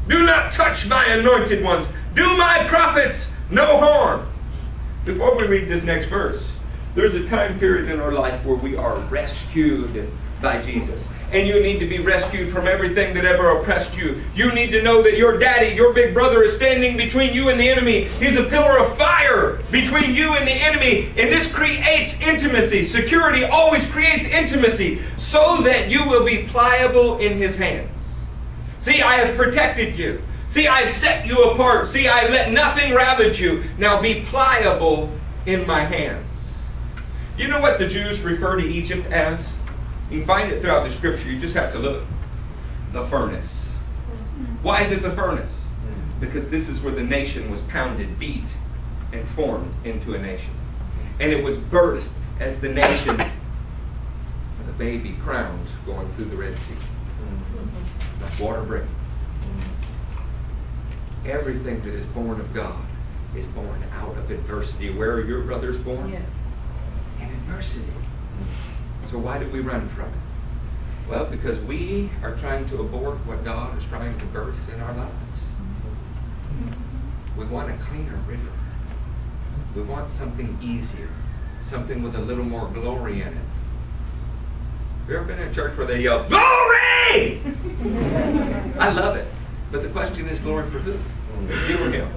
[0.07, 1.87] Do not touch my anointed ones.
[2.15, 4.27] Do my prophets no harm.
[5.07, 6.53] Before we read this next verse,
[6.95, 10.11] there's a time period in our life where we are rescued
[10.43, 11.09] by Jesus.
[11.33, 14.21] And you need to be rescued from everything that ever oppressed you.
[14.35, 17.61] You need to know that your daddy, your big brother, is standing between you and
[17.61, 18.05] the enemy.
[18.05, 21.07] He's a pillar of fire between you and the enemy.
[21.17, 22.85] And this creates intimacy.
[22.85, 27.89] Security always creates intimacy so that you will be pliable in his hands.
[28.81, 30.21] See, I have protected you.
[30.49, 31.87] See, I have set you apart.
[31.87, 33.63] See, I have let nothing ravage you.
[33.79, 35.13] Now be pliable
[35.47, 36.27] in my hands.
[37.39, 39.53] You know what the Jews refer to Egypt as?
[40.11, 41.31] You can find it throughout the scripture.
[41.31, 42.05] You just have to look.
[42.93, 43.69] The furnace.
[44.63, 45.65] Why is it the furnace?
[46.19, 48.45] Because this is where the nation was pounded, beat,
[49.13, 50.51] and formed into a nation.
[51.21, 52.09] And it was birthed
[52.41, 56.75] as the nation with a baby crowned going through the Red Sea.
[58.21, 58.89] Like water breaking.
[61.27, 62.83] Everything that is born of God
[63.37, 64.91] is born out of adversity.
[64.91, 66.11] Where are your brothers born?
[66.11, 66.23] Yes.
[67.21, 67.93] In adversity.
[69.11, 71.11] So why do we run from it?
[71.11, 74.95] Well, because we are trying to abort what God is trying to birth in our
[74.95, 75.45] lives.
[77.37, 78.53] We want a cleaner river.
[79.75, 81.09] We want something easier,
[81.61, 83.35] something with a little more glory in it.
[83.35, 87.41] Have you ever been in a church where they yell, Glory!
[88.79, 89.27] I love it.
[89.73, 90.93] But the question is, glory for who?
[91.69, 92.09] You or him?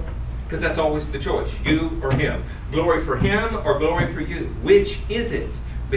[0.44, 1.50] Because that's always the choice.
[1.64, 2.44] You or him.
[2.70, 4.44] Glory for him or glory for you.
[4.62, 5.50] Which is it?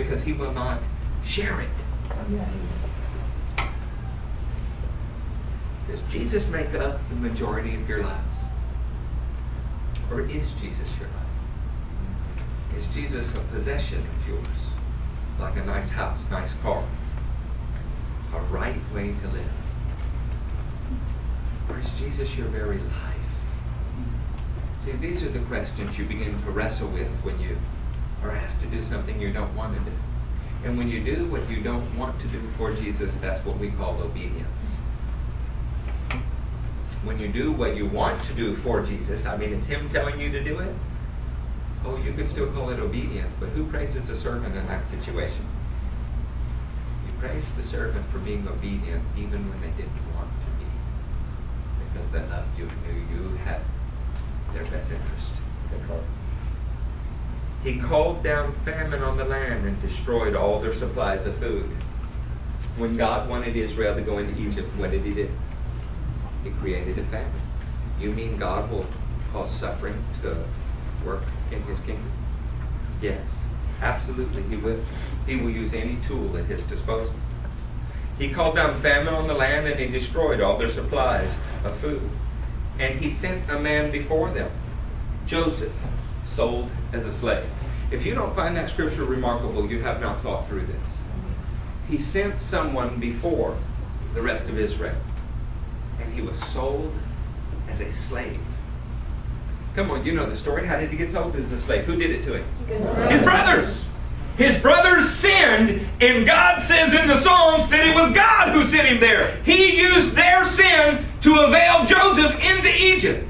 [0.04, 0.78] Because he will not
[1.26, 1.70] share it.
[2.12, 2.48] Oh, yes.
[5.88, 8.38] Does Jesus make up the majority of your lives?
[10.12, 12.78] Or is Jesus your life?
[12.78, 14.46] Is Jesus a possession of yours?
[15.40, 16.84] Like a nice house, nice car?
[18.36, 19.52] A right way to live?
[21.70, 23.16] Or is Jesus your very life?
[24.82, 27.58] See, these are the questions you begin to wrestle with when you
[28.24, 29.96] are asked to do something you don't want to do.
[30.64, 33.70] And when you do what you don't want to do for Jesus, that's what we
[33.70, 34.78] call obedience.
[37.04, 40.20] When you do what you want to do for Jesus, I mean, it's Him telling
[40.20, 40.74] you to do it.
[41.86, 45.46] Oh, you could still call it obedience, but who praises a servant in that situation?
[47.06, 50.66] You praise the servant for being obedient even when they didn't want to be,
[51.88, 53.62] because they loved you and knew you had
[54.54, 55.34] their best interest.
[57.68, 61.70] He called down famine on the land and destroyed all their supplies of food.
[62.78, 65.30] When God wanted Israel to go into Egypt, what did he do?
[66.46, 67.30] He created a famine.
[68.00, 68.86] You mean God will
[69.34, 70.46] cause suffering to
[71.06, 72.10] work in his kingdom?
[73.02, 73.28] Yes,
[73.82, 74.80] absolutely he will.
[75.26, 77.16] He will use any tool at his disposal.
[78.18, 82.10] He called down famine on the land and he destroyed all their supplies of food.
[82.80, 84.52] And he sent a man before them,
[85.26, 85.74] Joseph,
[86.28, 87.44] sold as a slave.
[87.90, 90.98] If you don't find that scripture remarkable, you have not thought through this.
[91.90, 93.58] He sent someone before
[94.14, 94.96] the rest of Israel,
[96.02, 96.94] and he was sold
[97.70, 98.40] as a slave.
[99.76, 100.66] Come on, you know the story.
[100.66, 101.86] How did he get sold as a slave?
[101.86, 102.46] Who did it to him?
[103.10, 103.84] His brothers.
[104.38, 108.88] His brothers sinned, and God says in the Psalms that it was God who sent
[108.88, 109.36] him there.
[109.44, 113.27] He used their sin to avail Joseph into Egypt.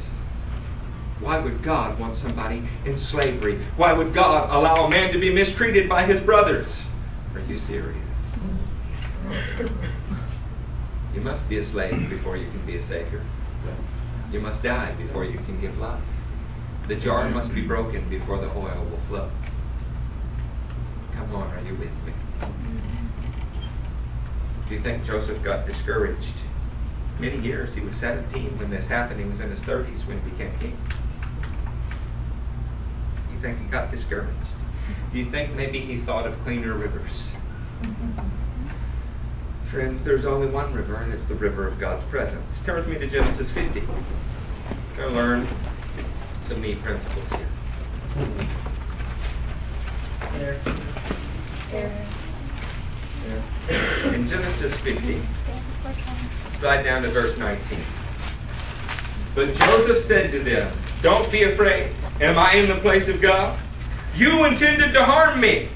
[1.28, 3.60] Why would God want somebody in slavery?
[3.76, 6.74] Why would God allow a man to be mistreated by his brothers?
[7.36, 7.98] Are you serious?
[11.14, 13.22] You must be a slave before you can be a savior.
[14.32, 16.02] You must die before you can give life.
[16.88, 19.30] The jar must be broken before the oil will flow.
[21.12, 22.14] Come on, are you with me?
[24.70, 26.36] Do you think Joseph got discouraged?
[27.20, 27.76] Many years.
[27.76, 29.20] He was 17 when this happened.
[29.20, 30.78] He was in his 30s when he became king.
[33.38, 34.32] You think he got discouraged?
[35.14, 37.22] Do you think maybe he thought of cleaner rivers?
[39.68, 42.60] Friends, there's only one river, and it's the river of God's presence.
[42.66, 43.82] Turn with me to Genesis 50.
[43.82, 43.88] We're
[44.98, 45.48] going to learn
[46.42, 47.48] some neat principles here.
[50.34, 50.60] There.
[51.70, 52.06] There.
[54.16, 55.22] In Genesis 50,
[56.60, 57.80] slide down to verse 19.
[59.36, 61.92] But Joseph said to them, Don't be afraid.
[62.22, 63.58] Am I in the place of God?
[64.16, 65.70] You intended to harm me,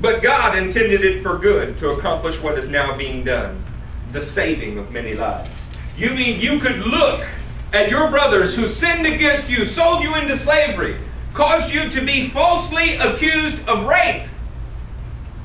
[0.00, 3.64] but God intended it for good to accomplish what is now being done
[4.12, 5.68] the saving of many lives.
[5.96, 7.24] You mean you could look
[7.72, 10.96] at your brothers who sinned against you, sold you into slavery,
[11.32, 14.24] caused you to be falsely accused of rape,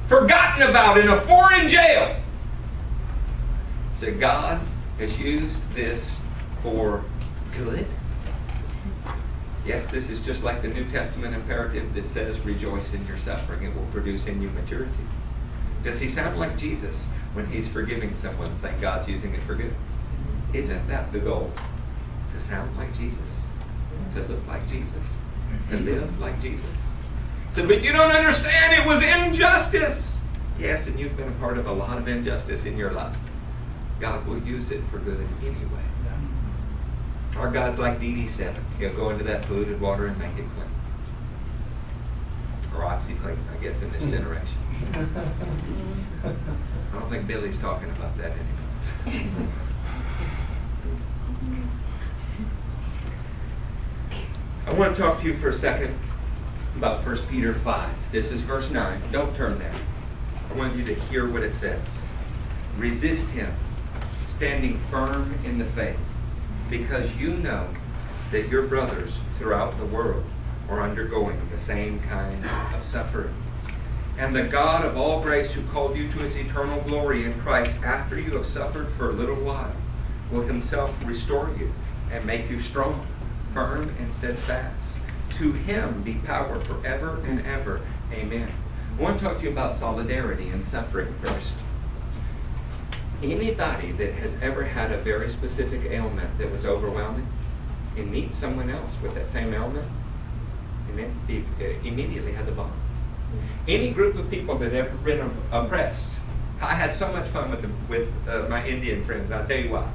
[0.07, 2.15] forgotten about in a foreign jail?
[3.95, 4.59] So God
[4.97, 6.15] has used this
[6.63, 7.03] for
[7.55, 7.85] good?
[9.65, 13.63] Yes, this is just like the New Testament imperative that says, rejoice in your suffering,
[13.63, 14.91] it will produce in you maturity.
[15.83, 19.73] Does he sound like Jesus when he's forgiving someone, saying God's using it for good?
[20.53, 21.51] Isn't that the goal?
[22.33, 23.41] To sound like Jesus,
[24.13, 25.03] to look like Jesus,
[25.69, 26.65] to live like Jesus.
[27.51, 30.17] So, but you don't understand, it was injustice.
[30.59, 33.15] Yes, and you've been a part of a lot of injustice in your life.
[33.99, 35.85] God will use it for good anyway.
[37.37, 38.55] Our God's like DD7.
[38.79, 40.69] He'll go into that polluted water and make it clean.
[42.75, 44.11] Or OxiClean, I guess, in this hmm.
[44.11, 44.57] generation.
[46.23, 49.49] I don't think Billy's talking about that anymore.
[54.67, 55.95] I want to talk to you for a second
[56.75, 58.11] about 1 Peter 5.
[58.11, 59.01] This is verse 9.
[59.11, 59.73] Don't turn there.
[60.49, 61.81] I want you to hear what it says.
[62.77, 63.53] Resist him,
[64.27, 65.99] standing firm in the faith,
[66.69, 67.67] because you know
[68.31, 70.25] that your brothers throughout the world
[70.69, 73.33] are undergoing the same kinds of suffering.
[74.17, 77.73] And the God of all grace, who called you to his eternal glory in Christ
[77.83, 79.73] after you have suffered for a little while,
[80.31, 81.73] will himself restore you
[82.11, 83.05] and make you strong,
[83.53, 84.97] firm, and steadfast.
[85.31, 87.81] To him be power forever and ever.
[88.11, 88.51] Amen.
[88.97, 91.53] I want to talk to you about solidarity and suffering first.
[93.23, 97.27] Anybody that has ever had a very specific ailment that was overwhelming
[97.97, 99.87] and meets someone else with that same ailment,
[101.83, 102.73] immediately has a bond.
[103.67, 106.09] Any group of people that ever been oppressed,
[106.61, 109.31] I had so much fun with the, with uh, my Indian friends.
[109.31, 109.89] I'll tell you why.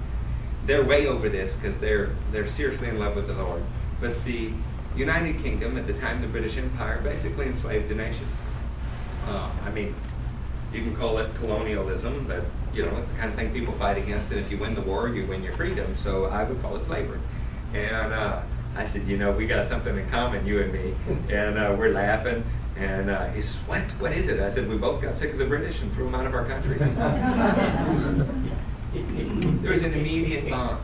[0.66, 3.62] They're way over this because they're they're seriously in love with the Lord.
[4.00, 4.52] But the
[4.94, 8.26] United Kingdom at the time the British Empire basically enslaved the nation.
[9.26, 9.94] Uh, I mean,
[10.72, 12.44] you can call it colonialism, but
[12.74, 14.30] you know it's the kind of thing people fight against.
[14.30, 15.96] And if you win the war, you win your freedom.
[15.96, 17.20] So I would call it slavery.
[17.74, 18.42] And uh,
[18.76, 20.94] I said, you know, we got something in common, you and me.
[21.28, 22.44] And uh, we're laughing.
[22.76, 23.82] And uh, he says, what?
[23.98, 24.40] What is it?
[24.40, 26.46] I said, we both got sick of the British and threw them out of our
[26.46, 26.78] countries.
[29.62, 30.78] there was an immediate bond.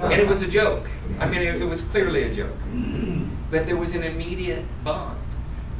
[0.00, 0.88] And it was a joke.
[1.18, 2.56] I mean, it, it was clearly a joke.
[3.50, 5.18] But there was an immediate bond.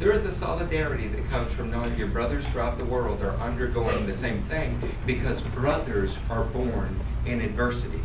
[0.00, 4.06] There is a solidarity that comes from knowing your brothers throughout the world are undergoing
[4.06, 8.00] the same thing because brothers are born in adversity.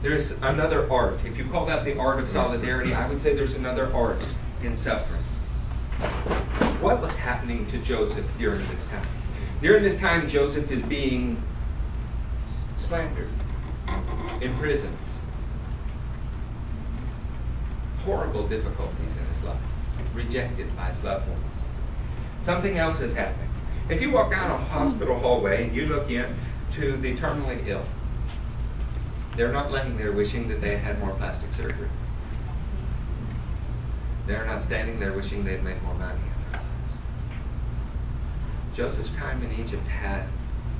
[0.00, 1.20] There's another art.
[1.26, 4.22] If you call that the art of solidarity, I would say there's another art
[4.62, 5.22] in suffering.
[6.80, 9.06] What was happening to Joseph during this time?
[9.60, 11.42] During this time, Joseph is being
[12.78, 13.28] slandered,
[14.40, 14.96] imprisoned,
[18.06, 19.56] horrible difficulties in his life,
[20.14, 21.40] rejected by his loved ones.
[22.42, 23.48] Something else is happening.
[23.88, 26.34] If you walk down a hospital hallway and you look in
[26.72, 27.84] to the terminally ill,
[29.36, 31.88] they're not laying there wishing that they had had more plastic surgery.
[34.26, 36.96] They're not standing there wishing they'd made more money in their lives.
[38.74, 40.22] Joseph's time in Egypt had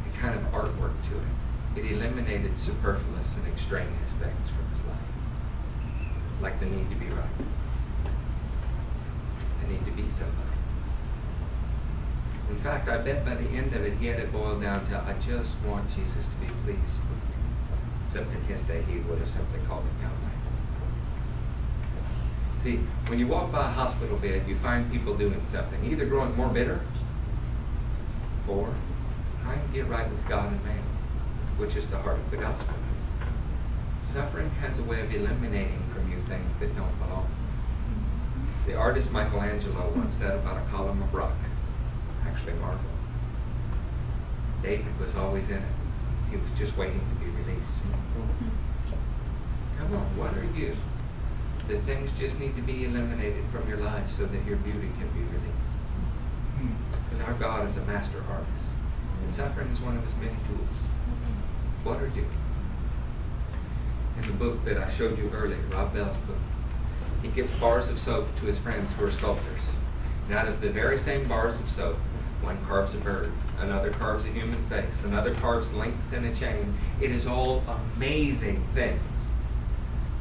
[0.09, 1.85] a kind of artwork to it.
[1.85, 4.97] It eliminated superfluous and extraneous things from his life,
[6.41, 7.25] like the need to be right,
[9.69, 10.51] to be somebody.
[12.51, 14.99] In fact, I bet by the end of it, he had it boiled down to,
[14.99, 17.01] I just want Jesus to be pleased.
[18.05, 20.11] Except in his day, he would have simply called him God.
[22.63, 22.77] See,
[23.09, 26.49] when you walk by a hospital bed, you find people doing something, either growing more
[26.49, 26.81] bitter
[28.49, 28.75] or
[29.43, 30.83] trying to get right with God and man,
[31.59, 32.75] which is the heart of the gospel.
[34.05, 37.29] Suffering has a way of eliminating from you things that don't belong.
[38.67, 41.35] The artist Michelangelo once said about a column of rock,
[42.27, 42.81] actually marble.
[44.63, 45.75] David was always in it.
[46.31, 47.73] He was just waiting to be released.
[49.79, 50.77] Come on, what are you?
[51.69, 55.09] that things just need to be eliminated from your life so that your beauty can
[55.09, 55.55] be released.
[57.05, 58.51] Because our God is a master artist.
[59.23, 60.77] And suffering is one of his many tools.
[61.83, 62.27] What are you?
[64.19, 66.37] In the book that I showed you earlier, Rob Bell's book,
[67.25, 69.63] he gives bars of soap to his friends who are sculptors.
[70.27, 71.97] And out of the very same bars of soap,
[72.43, 76.75] one carves a bird, another carves a human face, another carves links in a chain.
[77.01, 77.63] It is all
[77.97, 79.01] amazing things.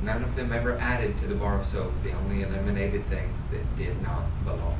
[0.01, 1.91] None of them ever added to the bar of soap.
[2.03, 4.79] They only eliminated things that did not belong.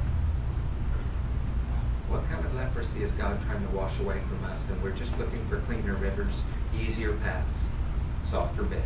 [2.08, 4.66] What kind of leprosy is God trying to wash away from us?
[4.70, 6.42] And we're just looking for cleaner rivers,
[6.80, 7.66] easier paths,
[8.24, 8.84] softer beds.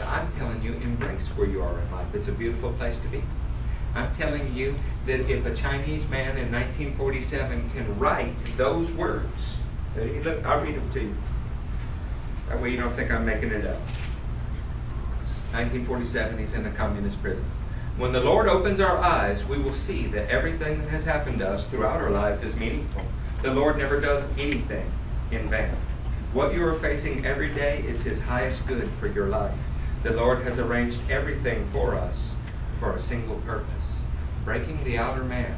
[0.00, 2.14] I'm telling you, embrace where you are in life.
[2.14, 3.22] It's a beautiful place to be.
[3.94, 4.74] I'm telling you
[5.06, 9.56] that if a Chinese man in 1947 can write those words,
[9.96, 11.14] look, I'll read them to you.
[12.48, 13.78] That way you don't think I'm making it up.
[15.52, 17.46] 1947, he's in a communist prison.
[17.98, 21.48] When the Lord opens our eyes, we will see that everything that has happened to
[21.48, 23.06] us throughout our lives is meaningful.
[23.42, 24.90] The Lord never does anything
[25.30, 25.70] in vain.
[26.32, 29.58] What you are facing every day is His highest good for your life.
[30.02, 32.32] The Lord has arranged everything for us
[32.80, 34.00] for a single purpose
[34.44, 35.54] breaking the outer man,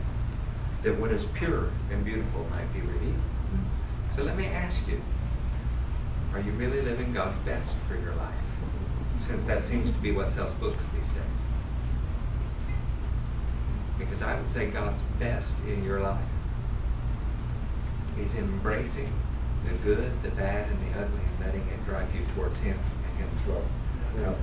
[0.82, 3.14] that what is pure and beautiful might be revealed.
[4.14, 5.00] So let me ask you
[6.32, 8.34] are you really living God's best for your life?
[9.20, 11.40] Since that seems to be what sells books these days.
[13.98, 16.18] Because I would say God's best in your life
[18.18, 19.12] is embracing
[19.64, 23.18] the good, the bad, and the ugly and letting it drive you towards Him and
[23.18, 23.64] Him alone.
[24.16, 24.36] Well,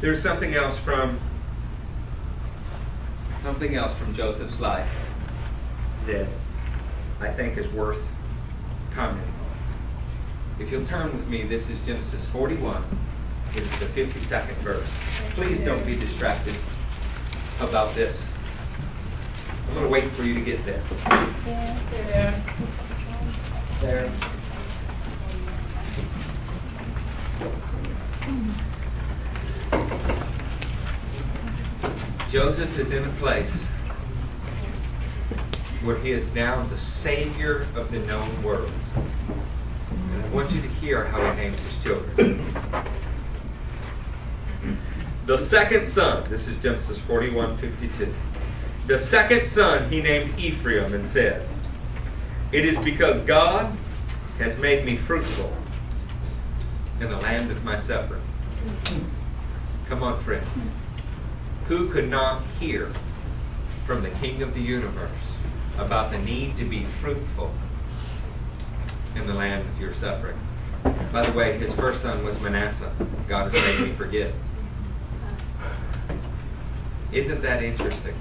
[0.00, 1.18] there's something else from
[3.42, 4.88] something else from Joseph's life
[6.06, 6.26] that
[7.20, 8.02] I think is worth
[8.94, 10.60] commenting on.
[10.60, 12.82] If you'll turn with me, this is Genesis 41.
[13.54, 14.88] It is the 52nd verse.
[15.30, 16.54] Please don't be distracted
[17.60, 18.26] about this.
[19.68, 20.82] I'm going to wait for you to get there.
[21.90, 22.42] There.
[23.80, 24.12] There.
[32.30, 33.64] Joseph is in a place
[35.82, 38.70] where he is now the savior of the known world.
[38.94, 42.44] And I want you to hear how he names his children.
[45.26, 48.14] The second son, this is Genesis 41 52.
[48.86, 51.46] The second son he named Ephraim and said,
[52.52, 53.74] It is because God
[54.38, 55.52] has made me fruitful
[57.00, 58.20] in the land of my suffering.
[59.88, 60.46] Come on, friends.
[61.66, 62.92] Who could not hear
[63.86, 65.10] from the King of the universe
[65.78, 67.52] about the need to be fruitful
[69.16, 70.36] in the land of your suffering?
[71.10, 72.92] By the way, his first son was Manasseh.
[73.28, 74.32] God has made me forget.
[77.12, 78.14] Isn't that interesting?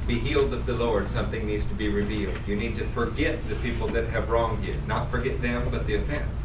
[0.00, 2.36] To be healed of the Lord, something needs to be revealed.
[2.46, 4.76] You need to forget the people that have wronged you.
[4.86, 6.37] Not forget them, but the offense.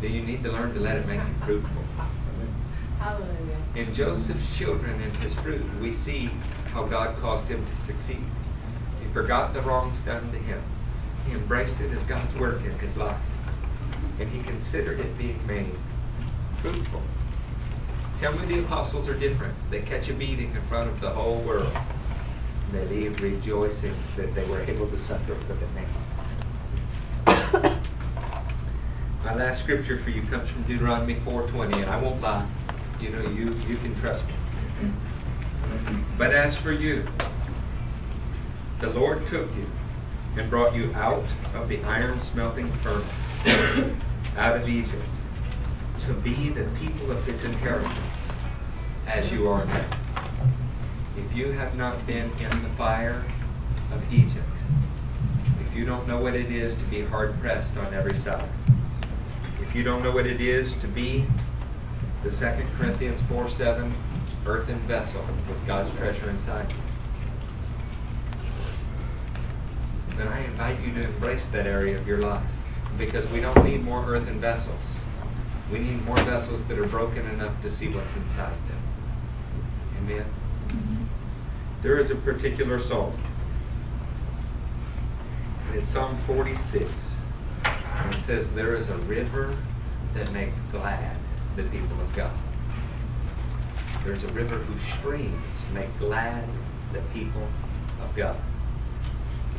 [0.00, 1.82] Then you need to learn to let it make you fruitful.
[2.98, 3.58] Hallelujah.
[3.74, 6.30] In Joseph's children and his fruit, we see
[6.72, 8.22] how God caused him to succeed.
[9.00, 10.62] He forgot the wrongs done to him.
[11.26, 13.20] He embraced it as God's work in his life.
[14.20, 15.74] And he considered it being made
[16.62, 17.02] fruitful.
[18.20, 19.54] Tell me the apostles are different.
[19.70, 21.76] They catch a beating in front of the whole world.
[22.66, 25.86] And they leave rejoicing that they were able to suffer for the name.
[29.26, 32.46] My last scripture for you comes from Deuteronomy 4:20, and I won't lie.
[33.00, 34.92] You know, you you can trust me.
[36.16, 37.04] But as for you,
[38.78, 39.66] the Lord took you
[40.36, 41.24] and brought you out
[41.56, 43.90] of the iron smelting furnace,
[44.38, 45.04] out of Egypt,
[46.06, 47.98] to be the people of his inheritance,
[49.08, 49.86] as you are now.
[51.16, 53.24] If you have not been in the fire
[53.92, 54.46] of Egypt,
[55.66, 58.48] if you don't know what it is to be hard pressed on every side,
[59.76, 61.26] you don't know what it is to be
[62.24, 63.92] the 2 Corinthians 4 7
[64.46, 66.72] earthen vessel with God's treasure inside,
[70.16, 72.42] then I invite you to embrace that area of your life
[72.96, 74.80] because we don't need more earthen vessels.
[75.70, 78.82] We need more vessels that are broken enough to see what's inside them.
[79.98, 80.24] Amen.
[80.68, 81.04] Mm-hmm.
[81.82, 83.12] There is a particular psalm.
[85.68, 87.12] And it's Psalm 46.
[88.12, 89.56] It says, There is a river
[90.14, 91.16] that makes glad
[91.56, 92.32] the people of God.
[94.04, 96.44] There's a river whose streams make glad
[96.92, 97.46] the people
[98.02, 98.36] of God.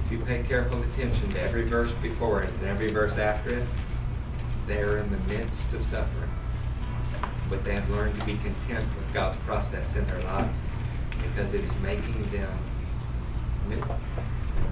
[0.05, 3.67] If you pay careful attention to every verse before it and every verse after it,
[4.67, 6.31] they are in the midst of suffering.
[7.49, 10.51] But they have learned to be content with God's process in their life
[11.21, 12.49] because it is making them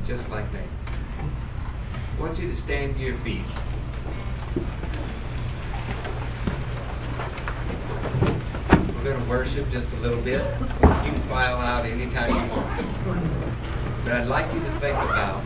[0.08, 0.60] just like me.
[2.18, 3.44] I want you to stand to your feet.
[8.96, 10.42] We're going to worship just a little bit.
[10.62, 12.68] You can file out anytime you want.
[14.04, 15.44] But I'd like you to think about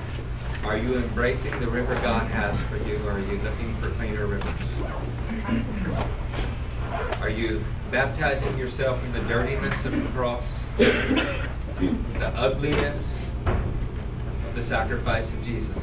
[0.66, 4.28] are you embracing the river God has for you, or are you looking for cleaner
[4.28, 4.54] rivers?
[7.22, 10.54] Are you baptizing yourself in the dirtiness of the cross?
[10.78, 15.78] The ugliness of the sacrifice of Jesus?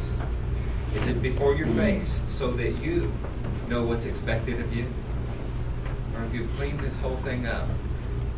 [0.97, 3.13] Is it before your face so that you
[3.69, 4.87] know what's expected of you?
[6.15, 7.69] Or have you cleaned this whole thing up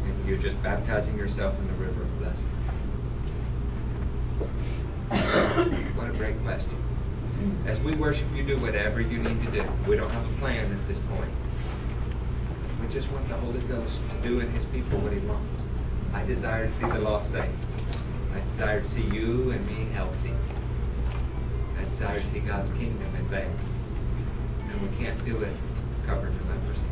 [0.04, 2.48] and you're just baptizing yourself in the river of blessing?
[5.94, 6.76] What a great question.
[7.64, 9.64] As we worship, you do whatever you need to do.
[9.86, 11.30] We don't have a plan at this point.
[12.82, 15.62] We just want the Holy Ghost to do in His people what He wants.
[16.12, 17.54] I desire to see the lost saved.
[18.34, 20.32] I desire to see you and me healthy
[21.98, 23.60] desire to see God's kingdom advance,
[24.70, 25.52] And we can't do it
[26.06, 26.86] covered in leprosy.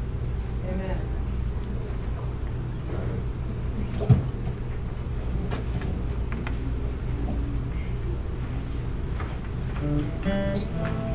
[10.24, 11.05] Amen.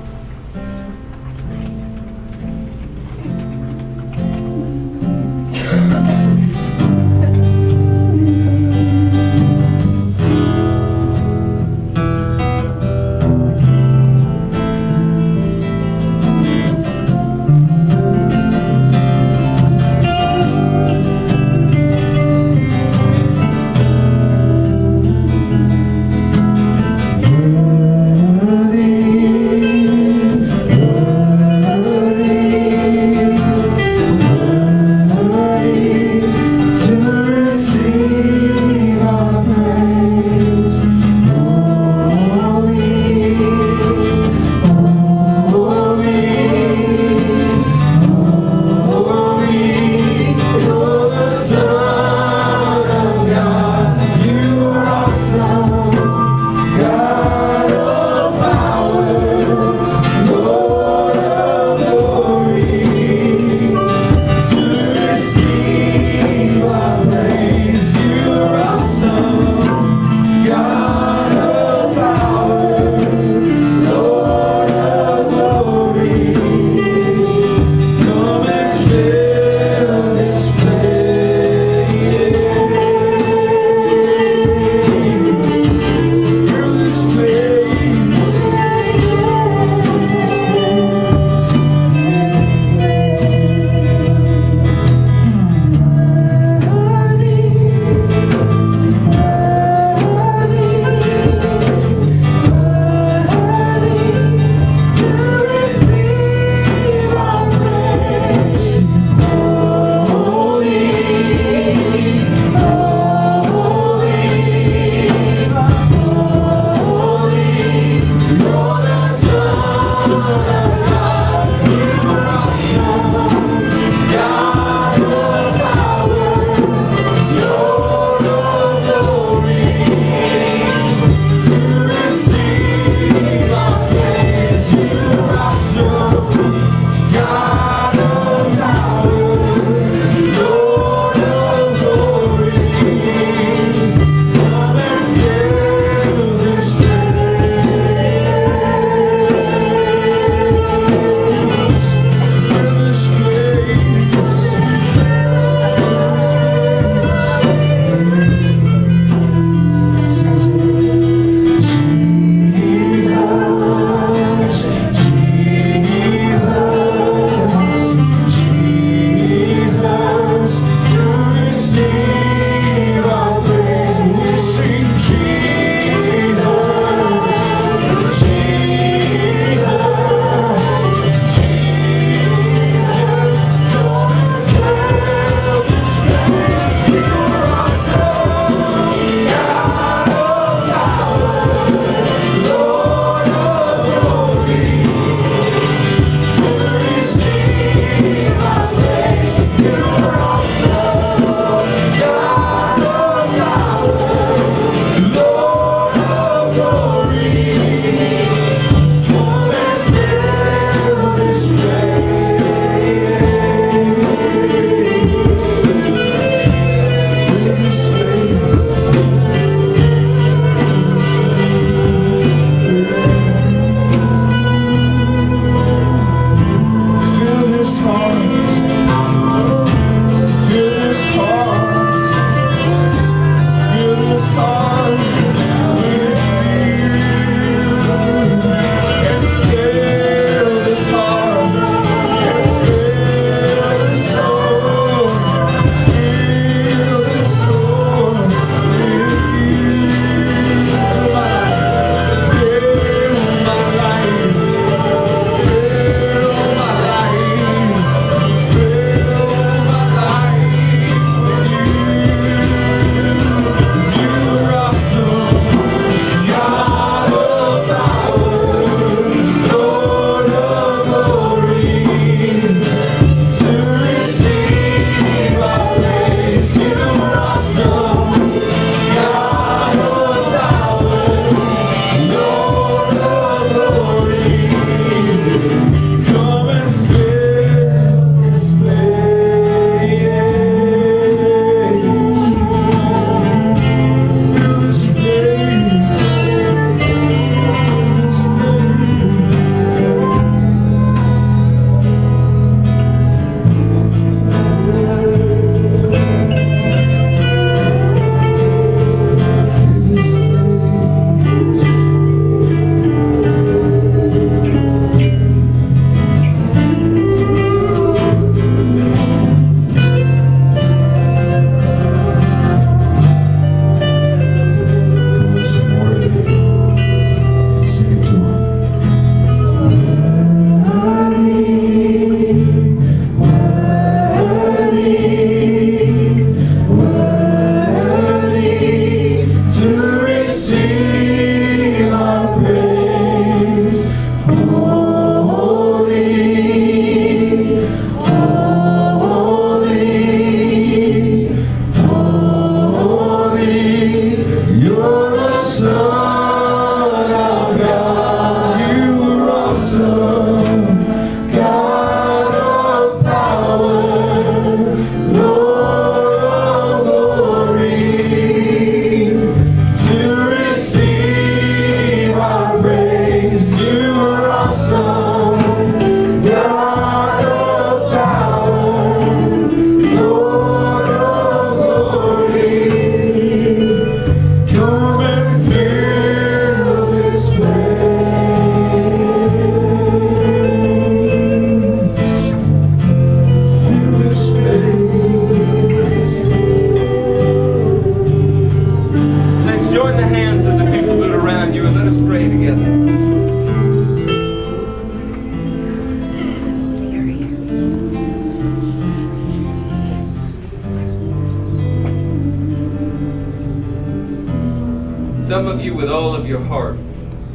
[415.31, 416.75] Some of you, with all of your heart,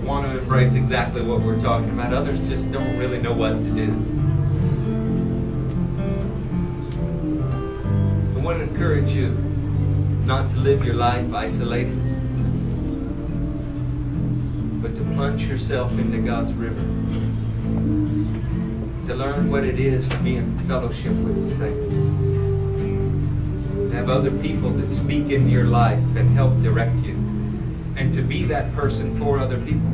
[0.04, 2.12] want to embrace exactly what we're talking about.
[2.12, 3.90] Others just don't really know what to do.
[8.38, 9.30] I want to encourage you
[10.26, 11.96] not to live your life isolated,
[14.82, 16.82] but to plunge yourself into God's river.
[19.06, 21.94] To learn what it is to be in fellowship with the saints.
[23.90, 27.15] To have other people that speak into your life and help direct you.
[27.96, 29.88] And to be that person for other people.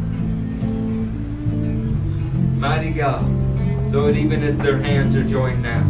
[2.58, 3.24] Mighty God,
[3.92, 5.84] Lord, even as their hands are joined now,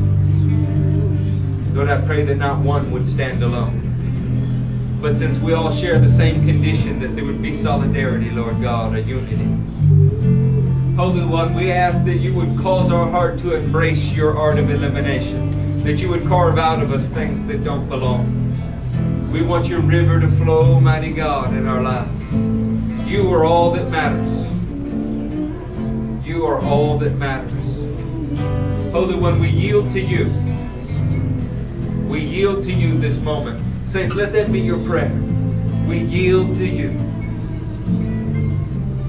[1.74, 4.98] Lord, I pray that not one would stand alone.
[5.00, 8.94] But since we all share the same condition, that there would be solidarity, Lord God,
[8.94, 9.46] a unity.
[10.96, 14.70] Holy One, we ask that you would cause our heart to embrace your art of
[14.70, 18.41] elimination, that you would carve out of us things that don't belong.
[19.32, 23.10] We want your river to flow, mighty God, in our lives.
[23.10, 24.46] You are all that matters.
[26.22, 27.64] You are all that matters.
[28.92, 30.26] Holy One, we yield to you.
[32.06, 33.64] We yield to you this moment.
[33.88, 35.10] Saints, let that be your prayer.
[35.88, 36.90] We yield to you.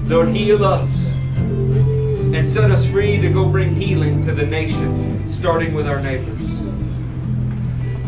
[0.06, 1.04] Lord, heal us
[1.36, 6.33] and set us free to go bring healing to the nations, starting with our neighbors.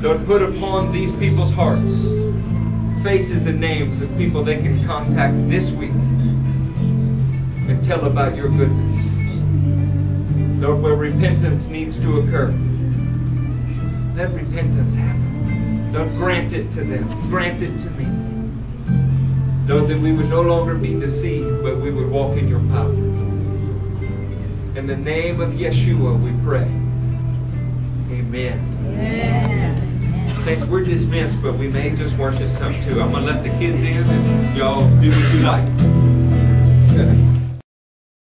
[0.00, 2.04] Lord, put upon these people's hearts
[3.06, 8.92] faces and names of people they can contact this week and tell about your goodness.
[10.60, 12.48] Lord, where repentance needs to occur,
[14.16, 15.92] let repentance happen.
[15.92, 17.08] Lord, grant it to them.
[17.30, 18.06] Grant it to me.
[19.68, 22.90] Lord, that we would no longer be deceived, but we would walk in your power.
[24.76, 26.66] In the name of Yeshua, we pray.
[28.10, 29.35] Amen.
[30.46, 33.00] We're dismissed, but we may just worship some too.
[33.00, 35.95] I'm going to let the kids in and y'all do what you like.